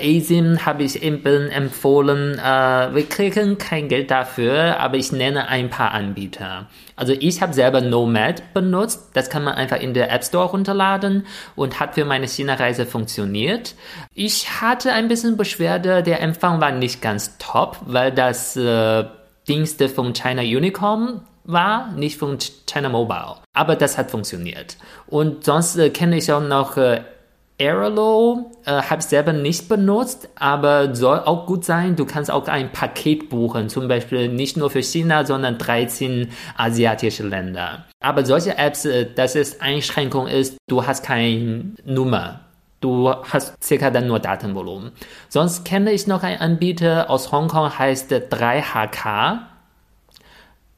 [0.00, 2.38] ASIM habe ich eben empfohlen.
[2.38, 6.66] Äh, wir kriegen kein Geld dafür, aber ich nenne ein paar Anbieter.
[6.96, 9.10] Also ich habe selber Nomad benutzt.
[9.14, 13.74] Das kann man einfach in der App Store runterladen und hat für meine China-Reise funktioniert.
[14.14, 19.04] Ich hatte ein bisschen Beschwerde, der Empfang war nicht ganz top, weil das äh,
[19.46, 23.36] Dienste von China Unicom war, nicht von China Mobile.
[23.54, 24.76] Aber das hat funktioniert.
[25.06, 27.00] Und sonst äh, kenne ich auch noch äh,
[27.58, 31.96] Airalo äh, habe ich selber nicht benutzt, aber soll auch gut sein.
[31.96, 37.26] Du kannst auch ein Paket buchen, zum Beispiel nicht nur für China, sondern 13 asiatische
[37.26, 37.84] Länder.
[38.00, 42.40] Aber solche Apps, äh, dass es Einschränkung ist, du hast keine Nummer.
[42.80, 44.92] Du hast circa dann nur Datenvolumen.
[45.28, 49.38] Sonst kenne ich noch einen Anbieter aus Hongkong, heißt 3HK.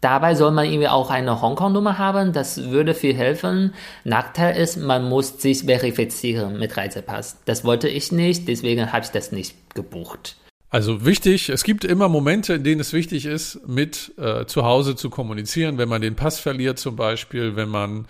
[0.00, 3.74] Dabei soll man irgendwie auch eine Hongkong-Nummer haben, das würde viel helfen.
[4.04, 7.36] Nachteil ist, man muss sich verifizieren mit Reisepass.
[7.44, 10.36] Das wollte ich nicht, deswegen habe ich das nicht gebucht.
[10.70, 14.94] Also wichtig, es gibt immer Momente, in denen es wichtig ist, mit äh, zu Hause
[14.94, 18.06] zu kommunizieren, wenn man den Pass verliert zum Beispiel, wenn man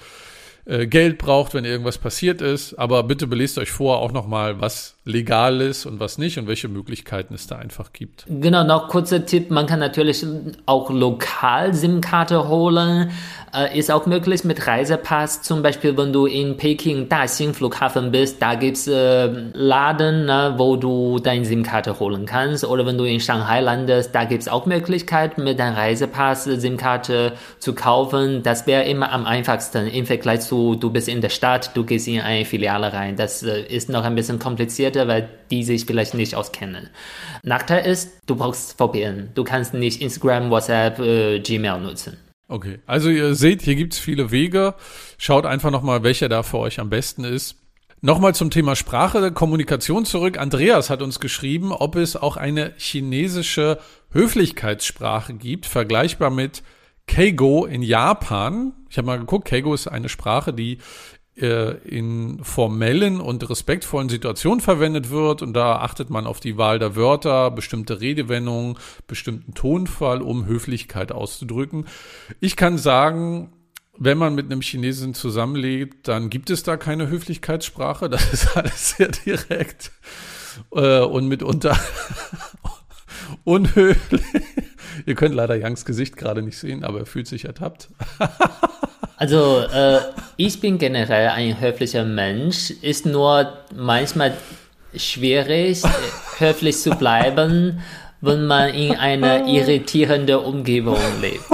[0.71, 2.75] äh, Geld braucht, wenn irgendwas passiert ist.
[2.75, 6.69] Aber bitte belest euch vor auch nochmal, was legal ist und was nicht und welche
[6.69, 8.25] Möglichkeiten es da einfach gibt.
[8.29, 10.25] Genau, noch kurzer Tipp, man kann natürlich
[10.67, 13.11] auch lokal SIM-Karte holen.
[13.53, 15.43] Äh, ist auch möglich mit Reisepass.
[15.43, 20.77] Zum Beispiel, wenn du in Peking Daxing Flughafen bist, da gibt's äh, Laden, ne, wo
[20.77, 22.65] du deine SIM-Karte holen kannst.
[22.65, 27.75] Oder wenn du in Shanghai landest, da gibt's auch Möglichkeiten, mit deinem Reisepass SIM-Karte zu
[27.75, 28.45] kaufen.
[28.45, 32.09] Das wäre immer am einfachsten im Vergleich zu, du bist in der Stadt, du gehst
[32.09, 33.17] in eine Filiale rein.
[33.17, 36.89] Das äh, ist noch ein bisschen komplizierter, weil die sich vielleicht nicht auskennen.
[37.43, 39.31] Nachteil ist, du brauchst VPN.
[39.35, 42.17] Du kannst nicht Instagram, WhatsApp, äh, Gmail nutzen.
[42.49, 44.75] Okay, also ihr seht, hier gibt's viele Wege.
[45.19, 47.57] Schaut einfach nochmal, welcher da für euch am besten ist.
[48.03, 50.39] Nochmal zum Thema Sprache, Kommunikation zurück.
[50.39, 53.79] Andreas hat uns geschrieben, ob es auch eine chinesische
[54.13, 56.63] Höflichkeitssprache gibt, vergleichbar mit
[57.11, 58.73] Keigo in Japan.
[58.89, 60.79] Ich habe mal geguckt, Keigo ist eine Sprache, die
[61.37, 65.43] äh, in formellen und respektvollen Situationen verwendet wird.
[65.43, 71.11] Und da achtet man auf die Wahl der Wörter, bestimmte Redewendungen, bestimmten Tonfall, um Höflichkeit
[71.11, 71.87] auszudrücken.
[72.39, 73.53] Ich kann sagen,
[73.99, 78.09] wenn man mit einem Chinesen zusammenlebt, dann gibt es da keine Höflichkeitssprache.
[78.09, 79.91] Das ist alles sehr direkt
[80.71, 81.77] äh, und mitunter
[83.45, 84.23] unhöflich.
[85.07, 87.89] Ihr könnt leider Youngs Gesicht gerade nicht sehen, aber er fühlt sich ertappt.
[89.21, 90.01] Also äh,
[90.39, 94.33] ich bin generell ein höflicher Mensch, ist nur manchmal
[94.97, 95.83] schwierig,
[96.39, 97.83] höflich zu bleiben,
[98.23, 101.45] wenn man in einer irritierenden Umgebung lebt.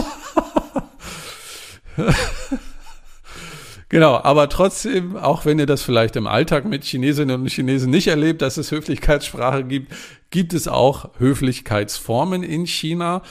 [3.96, 8.08] Genau, aber trotzdem, auch wenn ihr das vielleicht im Alltag mit Chinesinnen und Chinesen nicht
[8.08, 9.90] erlebt, dass es Höflichkeitssprache gibt,
[10.28, 13.22] gibt es auch Höflichkeitsformen in China.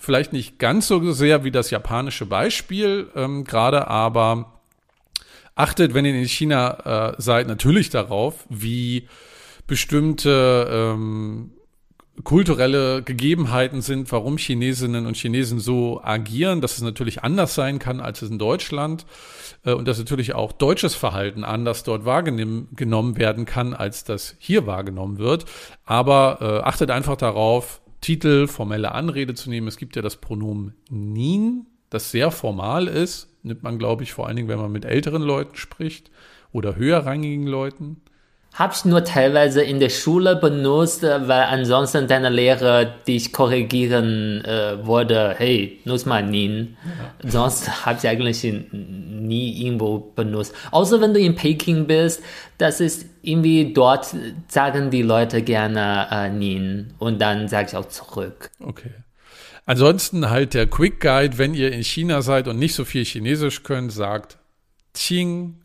[0.00, 4.60] Vielleicht nicht ganz so sehr wie das japanische Beispiel ähm, gerade, aber
[5.56, 9.08] achtet, wenn ihr in China äh, seid, natürlich darauf, wie
[9.66, 11.50] bestimmte ähm,
[12.24, 18.00] kulturelle Gegebenheiten sind, warum Chinesinnen und Chinesen so agieren, dass es natürlich anders sein kann
[18.00, 19.06] als es in Deutschland
[19.64, 24.66] äh, und dass natürlich auch deutsches Verhalten anders dort wahrgenommen werden kann, als das hier
[24.66, 25.46] wahrgenommen wird.
[25.84, 29.68] Aber äh, achtet einfach darauf, Titel, formelle Anrede zu nehmen.
[29.68, 34.26] Es gibt ja das Pronomen Nin, das sehr formal ist, nimmt man, glaube ich, vor
[34.26, 36.10] allen Dingen, wenn man mit älteren Leuten spricht
[36.52, 38.02] oder höherrangigen Leuten.
[38.54, 44.84] Habe ich nur teilweise in der Schule benutzt, weil ansonsten deine Lehrer dich korrigieren äh,
[44.84, 46.76] wurde, hey, nutz mal Nin.
[47.24, 47.30] Ja.
[47.30, 50.54] Sonst habe ich eigentlich nie irgendwo benutzt.
[50.70, 52.22] Außer wenn du in Peking bist,
[52.58, 54.14] das ist irgendwie dort
[54.48, 58.50] sagen die Leute gerne äh, Nin und dann sage ich auch zurück.
[58.60, 58.90] Okay.
[59.64, 63.62] Ansonsten halt der Quick Guide, wenn ihr in China seid und nicht so viel Chinesisch
[63.62, 64.38] könnt, sagt
[64.92, 65.62] Qing,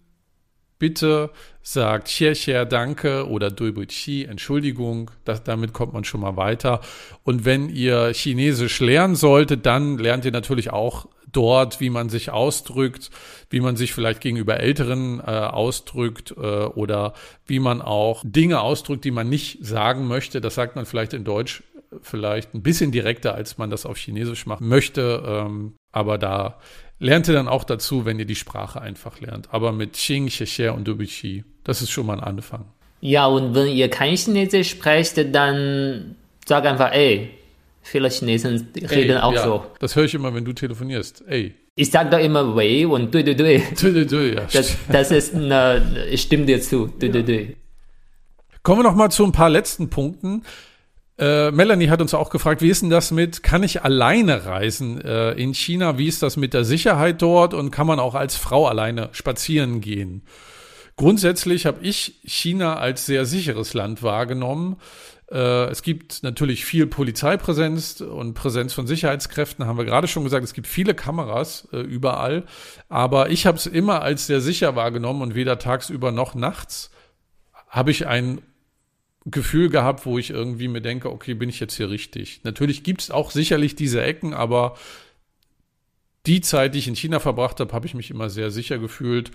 [0.80, 1.32] bitte,
[1.74, 5.12] sagt Xie danke oder Dui Bu Qi, Entschuldigung.
[5.26, 6.80] Das, damit kommt man schon mal weiter.
[7.24, 12.30] Und wenn ihr Chinesisch lernen solltet, dann lernt ihr natürlich auch dort, wie man sich
[12.32, 13.10] ausdrückt,
[13.50, 17.14] wie man sich vielleicht gegenüber Älteren äh, ausdrückt äh, oder
[17.46, 20.40] wie man auch Dinge ausdrückt, die man nicht sagen möchte.
[20.40, 21.64] Das sagt man vielleicht in Deutsch
[22.02, 25.22] vielleicht ein bisschen direkter, als man das auf Chinesisch machen möchte.
[25.26, 26.60] Ähm, aber da
[27.00, 29.50] lernt ihr dann auch dazu, wenn ihr die Sprache einfach lernt.
[29.52, 32.66] Aber mit Xing, Xie und Dubichi, das ist schon mal ein Anfang.
[33.02, 37.30] Ja, und wenn ihr kein Chinesisch sprecht, dann sag einfach, ey,
[37.82, 39.66] viele Chinesen reden ey, auch ja, so.
[39.80, 41.24] Das höre ich immer, wenn du telefonierst.
[41.28, 41.54] Ey.
[41.76, 43.62] Ich sage da immer Wei und Dui Dui Dui.
[43.82, 44.48] Dui Dui Dui, ja.
[44.52, 46.88] Das, das ist, eine, ich stimme dir zu.
[46.88, 47.14] Dui ja.
[47.14, 47.58] Dui Dui.
[48.64, 50.44] Kommen wir noch mal zu ein paar letzten Punkten.
[51.20, 55.02] Äh, Melanie hat uns auch gefragt, wie ist denn das mit, kann ich alleine reisen
[55.02, 55.98] äh, in China?
[55.98, 59.82] Wie ist das mit der Sicherheit dort und kann man auch als Frau alleine spazieren
[59.82, 60.22] gehen?
[60.96, 64.78] Grundsätzlich habe ich China als sehr sicheres Land wahrgenommen.
[65.32, 70.44] Äh, es gibt natürlich viel Polizeipräsenz und Präsenz von Sicherheitskräften, haben wir gerade schon gesagt.
[70.44, 72.46] Es gibt viele Kameras äh, überall.
[72.90, 76.92] Aber ich habe es immer als sehr sicher wahrgenommen und weder tagsüber noch nachts
[77.70, 78.42] habe ich ein
[79.30, 82.42] Gefühl gehabt, wo ich irgendwie mir denke, okay, bin ich jetzt hier richtig?
[82.44, 84.76] Natürlich gibt es auch sicherlich diese Ecken, aber
[86.28, 89.32] die Zeit, die ich in China verbracht habe, habe ich mich immer sehr sicher gefühlt.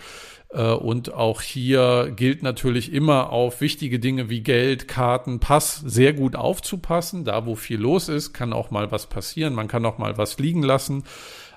[0.51, 6.12] Äh, und auch hier gilt natürlich immer auf wichtige Dinge wie Geld, Karten, Pass sehr
[6.12, 7.24] gut aufzupassen.
[7.24, 9.55] Da, wo viel los ist, kann auch mal was passieren.
[9.55, 11.05] Man kann auch mal was liegen lassen.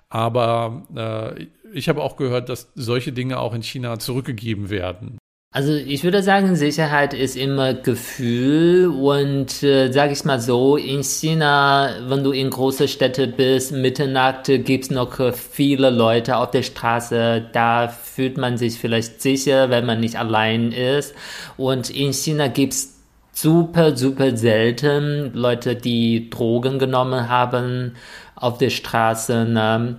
[0.08, 5.18] Aber äh, ich habe auch gehört, dass solche Dinge auch in China zurückgegeben werden.
[5.56, 11.02] Also ich würde sagen, Sicherheit ist immer Gefühl und äh, sage ich mal so, in
[11.02, 17.46] China, wenn du in große Städte bist, Mitternacht gibt's noch viele Leute auf der Straße,
[17.54, 21.16] da fühlt man sich vielleicht sicher, wenn man nicht allein ist.
[21.56, 23.00] Und in China gibt's
[23.32, 27.96] super, super selten Leute, die Drogen genommen haben
[28.36, 29.46] auf der Straße.
[29.46, 29.96] Ne?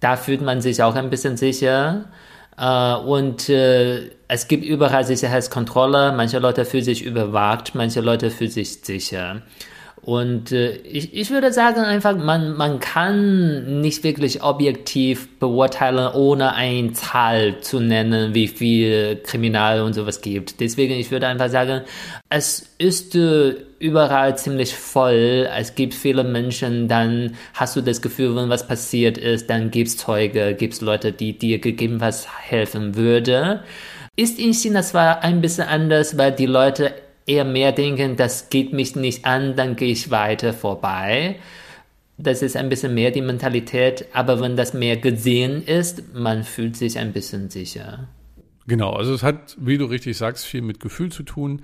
[0.00, 2.06] Da fühlt man sich auch ein bisschen sicher.
[2.58, 6.12] Äh, und äh, es gibt überall Sicherheitskontrolle.
[6.12, 9.42] Manche Leute fühlen sich überwacht, manche Leute fühlen sich sicher.
[10.02, 16.54] Und äh, ich, ich würde sagen einfach, man, man kann nicht wirklich objektiv beurteilen, ohne
[16.54, 20.60] eine Zahl zu nennen, wie viel Kriminal und sowas gibt.
[20.60, 21.80] Deswegen, ich würde einfach sagen,
[22.28, 25.48] es ist äh, überall ziemlich voll.
[25.56, 29.96] Es gibt viele Menschen, dann hast du das Gefühl, wenn was passiert ist, dann gibt's
[29.96, 33.62] Zeuge, gibt's Leute, die dir gegebenenfalls helfen würde.
[34.16, 36.94] Ist in China zwar ein bisschen anders, weil die Leute
[37.26, 41.36] eher mehr denken, das geht mich nicht an, dann gehe ich weiter vorbei.
[42.18, 46.76] Das ist ein bisschen mehr die Mentalität, aber wenn das mehr gesehen ist, man fühlt
[46.76, 48.08] sich ein bisschen sicher.
[48.66, 51.62] Genau, also es hat, wie du richtig sagst, viel mit Gefühl zu tun.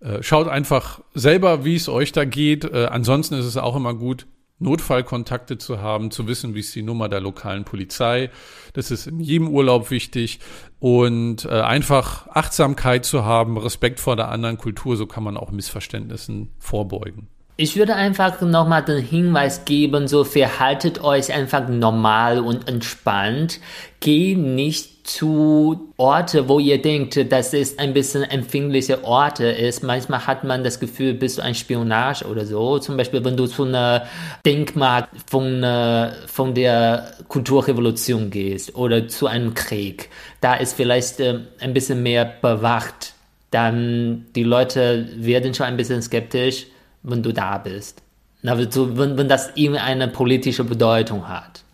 [0.00, 2.64] Äh, schaut einfach selber, wie es euch da geht.
[2.64, 4.26] Äh, ansonsten ist es auch immer gut,
[4.58, 8.30] Notfallkontakte zu haben, zu wissen, wie ist die Nummer der lokalen Polizei.
[8.74, 10.40] Das ist in jedem Urlaub wichtig.
[10.78, 15.50] Und äh, einfach Achtsamkeit zu haben, Respekt vor der anderen Kultur, so kann man auch
[15.50, 17.28] Missverständnissen vorbeugen.
[17.62, 23.60] Ich würde einfach nochmal den Hinweis geben, so verhaltet euch einfach normal und entspannt.
[24.00, 29.82] Geh nicht zu Orte, wo ihr denkt, dass es ein bisschen empfindliche Orte ist.
[29.82, 32.78] Manchmal hat man das Gefühl, bist du ein Spionage oder so.
[32.78, 34.06] Zum Beispiel, wenn du zu einer
[34.46, 40.08] Denkmal von, äh, von der Kulturrevolution gehst oder zu einem Krieg.
[40.40, 43.12] Da ist vielleicht äh, ein bisschen mehr bewacht.
[43.50, 46.64] Dann die Leute werden schon ein bisschen skeptisch
[47.02, 48.02] wenn du da bist.
[48.44, 51.64] Also, wenn, wenn das irgendeine politische Bedeutung hat.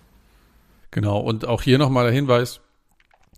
[0.90, 2.60] Genau, und auch hier nochmal der Hinweis,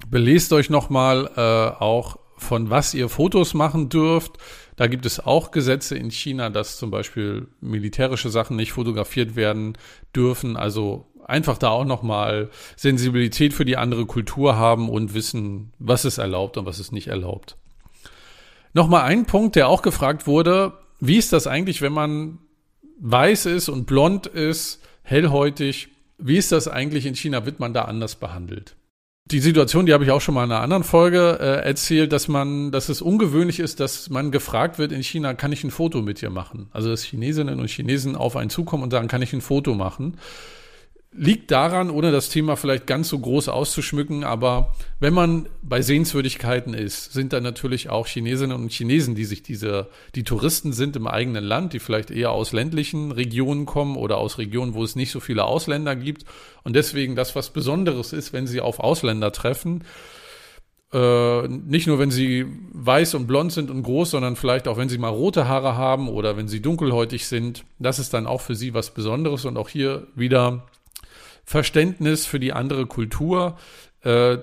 [0.09, 4.39] belest euch nochmal äh, auch von was ihr Fotos machen dürft.
[4.77, 9.77] Da gibt es auch Gesetze in China, dass zum Beispiel militärische Sachen nicht fotografiert werden
[10.15, 10.57] dürfen.
[10.57, 16.19] Also einfach da auch nochmal Sensibilität für die andere Kultur haben und wissen, was ist
[16.19, 17.57] erlaubt und was ist nicht erlaubt.
[18.73, 20.75] Nochmal ein Punkt, der auch gefragt wurde.
[21.01, 22.39] Wie ist das eigentlich, wenn man
[23.01, 25.89] weiß ist und blond ist, hellhäutig?
[26.19, 27.47] Wie ist das eigentlich in China?
[27.47, 28.75] Wird man da anders behandelt?
[29.31, 32.29] Die Situation, die habe ich auch schon mal in einer anderen Folge äh, erzählt, dass
[32.29, 36.01] man, dass es ungewöhnlich ist, dass man gefragt wird in China, kann ich ein Foto
[36.01, 36.69] mit dir machen?
[36.73, 40.17] Also dass Chinesinnen und Chinesen auf einen zukommen und sagen, kann ich ein Foto machen?
[41.11, 46.75] Liegt daran, ohne das Thema vielleicht ganz so groß auszuschmücken, aber wenn man bei Sehenswürdigkeiten
[46.75, 51.07] ist, sind da natürlich auch Chinesinnen und Chinesen, die sich diese, die Touristen sind im
[51.07, 55.11] eigenen Land, die vielleicht eher aus ländlichen Regionen kommen oder aus Regionen, wo es nicht
[55.11, 56.25] so viele Ausländer gibt
[56.63, 59.85] und deswegen das was Besonderes ist, wenn sie auf Ausländer treffen.
[60.93, 64.89] Äh, nicht nur, wenn sie weiß und blond sind und groß, sondern vielleicht auch, wenn
[64.89, 67.65] sie mal rote Haare haben oder wenn sie dunkelhäutig sind.
[67.79, 70.67] Das ist dann auch für sie was Besonderes und auch hier wieder
[71.49, 73.57] Verständnis für die andere Kultur.
[74.03, 74.37] Äh,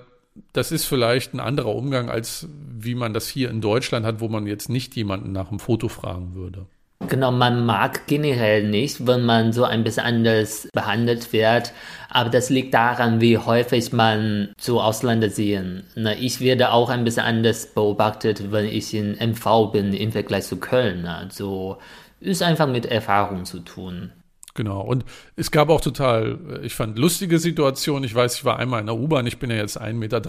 [0.52, 4.28] das ist vielleicht ein anderer Umgang, als wie man das hier in Deutschland hat, wo
[4.28, 6.66] man jetzt nicht jemanden nach einem Foto fragen würde.
[7.08, 11.72] Genau, man mag generell nicht, wenn man so ein bisschen anders behandelt wird,
[12.10, 15.84] aber das liegt daran, wie häufig man so Ausländer sehen.
[16.18, 20.56] Ich werde auch ein bisschen anders beobachtet, wenn ich in MV bin im Vergleich zu
[20.56, 21.06] Köln.
[21.06, 21.78] Also
[22.18, 24.10] ist einfach mit Erfahrung zu tun.
[24.56, 24.80] Genau.
[24.80, 25.04] Und
[25.36, 28.04] es gab auch total, ich fand lustige Situationen.
[28.04, 30.20] Ich weiß, ich war einmal in der U-Bahn, ich bin ja jetzt 1,93 Meter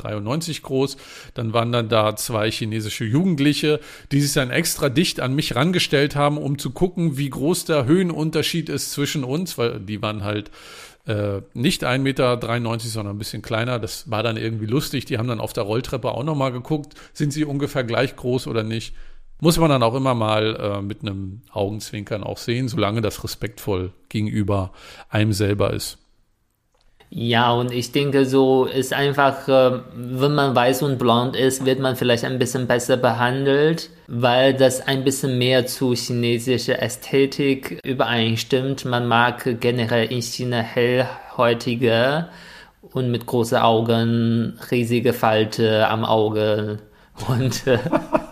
[0.62, 0.98] groß.
[1.34, 3.80] Dann waren dann da zwei chinesische Jugendliche,
[4.12, 7.86] die sich dann extra dicht an mich rangestellt haben, um zu gucken, wie groß der
[7.86, 10.52] Höhenunterschied ist zwischen uns, weil die waren halt
[11.06, 13.80] äh, nicht 1,93 Meter, sondern ein bisschen kleiner.
[13.80, 15.06] Das war dann irgendwie lustig.
[15.06, 18.64] Die haben dann auf der Rolltreppe auch nochmal geguckt, sind sie ungefähr gleich groß oder
[18.64, 18.94] nicht.
[19.40, 23.92] Muss man dann auch immer mal äh, mit einem Augenzwinkern auch sehen, solange das respektvoll
[24.10, 24.72] gegenüber
[25.10, 26.00] einem selber ist.
[27.10, 31.80] Ja, und ich denke, so ist einfach, äh, wenn man weiß und blond ist, wird
[31.80, 38.84] man vielleicht ein bisschen besser behandelt, weil das ein bisschen mehr zu chinesischer Ästhetik übereinstimmt.
[38.84, 42.28] Man mag generell in China hellhäutige
[42.92, 46.80] und mit großen Augen, riesige Falte am Auge
[47.30, 47.80] und äh,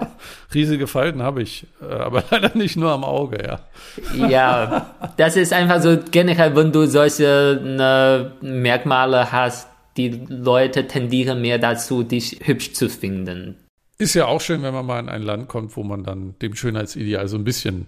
[0.55, 4.27] riesige Falten habe ich, äh, aber leider nicht nur am Auge, ja.
[4.27, 11.41] Ja, das ist einfach so generell, wenn du solche ne, Merkmale hast, die Leute tendieren
[11.41, 13.55] mehr dazu, dich hübsch zu finden.
[13.97, 16.55] Ist ja auch schön, wenn man mal in ein Land kommt, wo man dann dem
[16.55, 17.87] Schönheitsideal so ein bisschen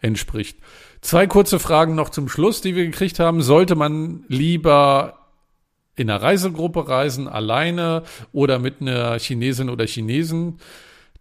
[0.00, 0.58] entspricht.
[1.02, 3.42] Zwei kurze Fragen noch zum Schluss, die wir gekriegt haben.
[3.42, 5.18] Sollte man lieber
[5.96, 10.58] in einer Reisegruppe reisen, alleine oder mit einer Chinesin oder Chinesen?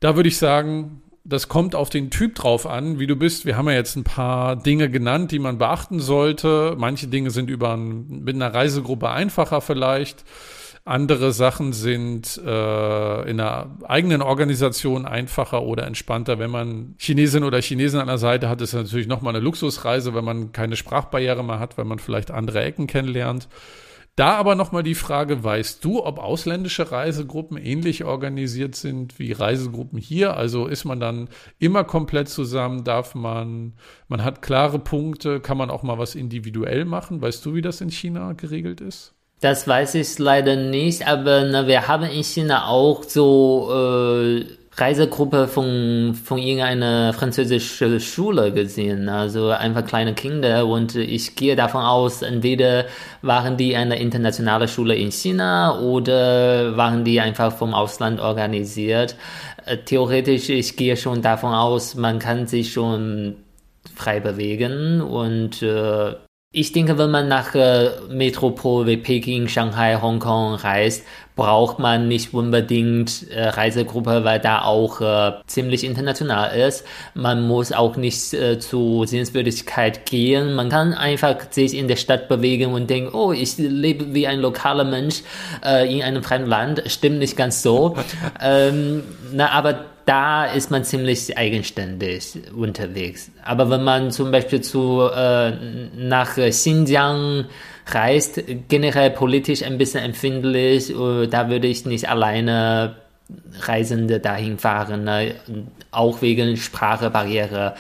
[0.01, 3.45] Da würde ich sagen, das kommt auf den Typ drauf an, wie du bist.
[3.45, 6.75] Wir haben ja jetzt ein paar Dinge genannt, die man beachten sollte.
[6.75, 10.25] Manche Dinge sind über ein, mit einer Reisegruppe einfacher vielleicht.
[10.85, 16.39] Andere Sachen sind äh, in einer eigenen Organisation einfacher oder entspannter.
[16.39, 20.25] Wenn man Chinesin oder Chinesen an der Seite hat, ist natürlich nochmal eine Luxusreise, wenn
[20.25, 23.47] man keine Sprachbarriere mehr hat, wenn man vielleicht andere Ecken kennenlernt.
[24.17, 29.97] Da aber nochmal die Frage, weißt du, ob ausländische Reisegruppen ähnlich organisiert sind wie Reisegruppen
[29.97, 30.35] hier?
[30.35, 32.83] Also ist man dann immer komplett zusammen?
[32.83, 33.73] Darf man,
[34.09, 37.21] man hat klare Punkte, kann man auch mal was individuell machen?
[37.21, 39.13] Weißt du, wie das in China geregelt ist?
[39.39, 44.45] Das weiß ich leider nicht, aber na, wir haben in China auch so äh,
[44.81, 51.83] Reisegruppe von, von irgendeiner französischen Schule gesehen, also einfach kleine Kinder und ich gehe davon
[51.83, 52.85] aus, entweder
[53.21, 59.15] waren die eine internationale Schule in China oder waren die einfach vom Ausland organisiert.
[59.65, 63.35] Äh, theoretisch, ich gehe schon davon aus, man kann sich schon
[63.95, 66.15] frei bewegen und äh,
[66.53, 71.05] ich denke, wenn man nach äh, Metropole wie Peking, Shanghai, Hongkong reist,
[71.37, 76.85] braucht man nicht unbedingt äh, Reisegruppe, weil da auch äh, ziemlich international ist.
[77.13, 80.53] Man muss auch nicht äh, zu Sehenswürdigkeit gehen.
[80.53, 84.41] Man kann einfach sich in der Stadt bewegen und denken, oh, ich lebe wie ein
[84.41, 85.23] lokaler Mensch
[85.65, 86.83] äh, in einem fremden Land.
[86.87, 87.95] Stimmt nicht ganz so.
[88.41, 93.31] ähm, na, aber da ist man ziemlich eigenständig unterwegs.
[93.43, 95.51] Aber wenn man zum Beispiel zu, äh,
[95.95, 97.45] nach Xinjiang
[97.87, 102.95] reist, generell politisch ein bisschen empfindlich, äh, da würde ich nicht alleine
[103.61, 105.35] Reisende dahin fahren, ne?
[105.91, 107.75] auch wegen Sprachebarriere.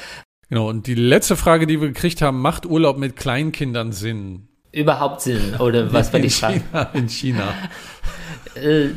[0.49, 4.47] Genau, und die letzte Frage, die wir gekriegt haben, macht Urlaub mit Kleinkindern Sinn?
[4.71, 6.61] Überhaupt Sinn, oder was war die Frage?
[6.93, 7.53] In China.
[8.55, 8.89] Äh,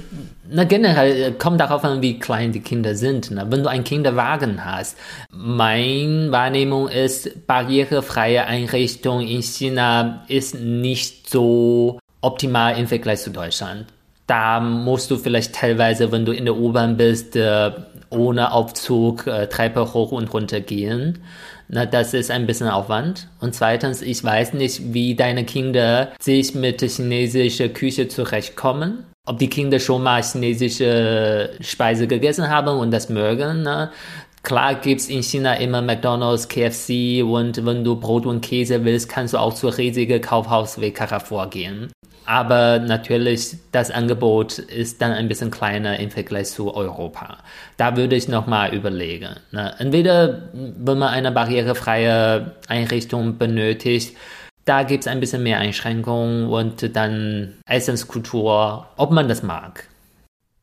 [0.50, 3.30] na, generell äh, kommt darauf an, wie klein die Kinder sind.
[3.30, 3.46] Ne?
[3.48, 4.98] Wenn du einen Kinderwagen hast,
[5.30, 13.86] meine Wahrnehmung ist, barrierefreie Einrichtung in China ist nicht so optimal im Vergleich zu Deutschland.
[14.26, 17.70] Da musst du vielleicht teilweise, wenn du in der U-Bahn bist, äh,
[18.10, 21.18] ohne Aufzug Treppe hoch und runter gehen.
[21.68, 23.28] Na, das ist ein bisschen Aufwand.
[23.40, 29.04] Und zweitens, ich weiß nicht, wie deine Kinder sich mit der chinesischen Küche zurechtkommen.
[29.26, 33.62] Ob die Kinder schon mal chinesische Speise gegessen haben und das mögen.
[33.62, 33.90] Ne?
[34.42, 39.32] Klar gibt's in China immer McDonald's, KFC und wenn du Brot und Käse willst, kannst
[39.32, 41.90] du auch zur riesigen Kaufhaus wie Carrefour gehen.
[42.26, 47.38] Aber natürlich, das Angebot ist dann ein bisschen kleiner im Vergleich zu Europa.
[47.78, 49.36] Da würde ich nochmal überlegen.
[49.52, 49.74] Ne?
[49.78, 54.16] Entweder, wenn man eine barrierefreie Einrichtung benötigt,
[54.64, 59.88] da gibt es ein bisschen mehr Einschränkungen und dann Essenskultur, ob man das mag.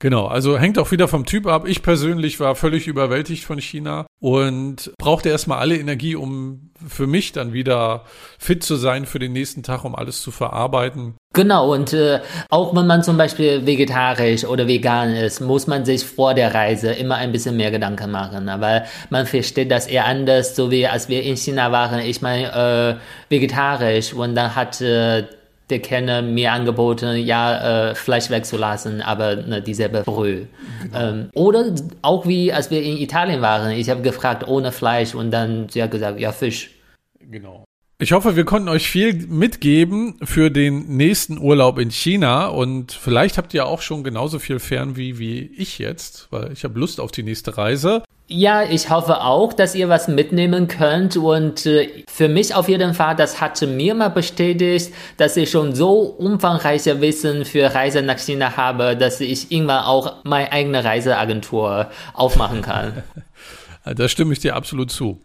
[0.02, 1.68] Genau, also hängt auch wieder vom Typ ab.
[1.68, 7.34] Ich persönlich war völlig überwältigt von China und brauchte erstmal alle Energie, um für mich
[7.34, 8.06] dann wieder
[8.40, 11.14] fit zu sein für den nächsten Tag, um alles zu verarbeiten.
[11.36, 16.04] Genau, und äh, auch wenn man zum Beispiel vegetarisch oder vegan ist, muss man sich
[16.04, 20.56] vor der Reise immer ein bisschen mehr Gedanken machen, weil man versteht das eher anders,
[20.56, 22.00] so wie als wir in China waren.
[22.00, 22.52] Ich meine,
[22.90, 22.96] äh,
[23.30, 25.28] vegetarisch und dann hat äh,
[25.72, 30.48] der Kenner mir angeboten, ja, äh, Fleisch wegzulassen, aber ne, dieselbe Brühe.
[30.84, 31.00] Genau.
[31.00, 35.32] Ähm, oder auch wie, als wir in Italien waren, ich habe gefragt, ohne Fleisch und
[35.32, 36.72] dann sie hat gesagt, ja, Fisch.
[37.20, 37.64] Genau.
[38.02, 43.38] Ich hoffe, wir konnten euch viel mitgeben für den nächsten Urlaub in China und vielleicht
[43.38, 47.12] habt ihr auch schon genauso viel Fernweh wie ich jetzt, weil ich habe Lust auf
[47.12, 48.02] die nächste Reise.
[48.28, 52.96] Ja, ich hoffe auch, dass ihr was mitnehmen könnt und äh, für mich auf jeden
[52.96, 58.18] Fall, das hatte mir mal bestätigt, dass ich schon so umfangreiche Wissen für Reise nach
[58.18, 63.04] China habe, dass ich irgendwann auch meine eigene Reiseagentur aufmachen kann.
[63.86, 65.22] da stimme ich dir absolut zu.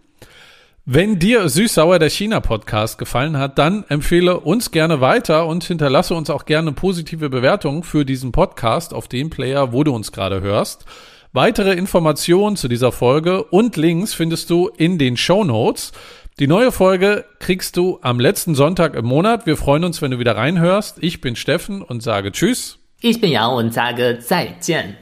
[0.89, 6.15] Wenn dir Süßsauer der China Podcast gefallen hat, dann empfehle uns gerne weiter und hinterlasse
[6.15, 10.43] uns auch gerne positive Bewertungen für diesen Podcast auf dem Player, wo du uns gerade
[10.43, 10.85] hörst.
[11.33, 15.91] Weitere Informationen zu dieser Folge und Links findest du in den Show Notes.
[16.39, 19.45] Die neue Folge kriegst du am letzten Sonntag im Monat.
[19.45, 20.99] Wir freuen uns, wenn du wieder reinhörst.
[21.01, 22.79] Ich bin Steffen und sage Tschüss.
[23.01, 24.95] Ich bin Jan und sage 再见.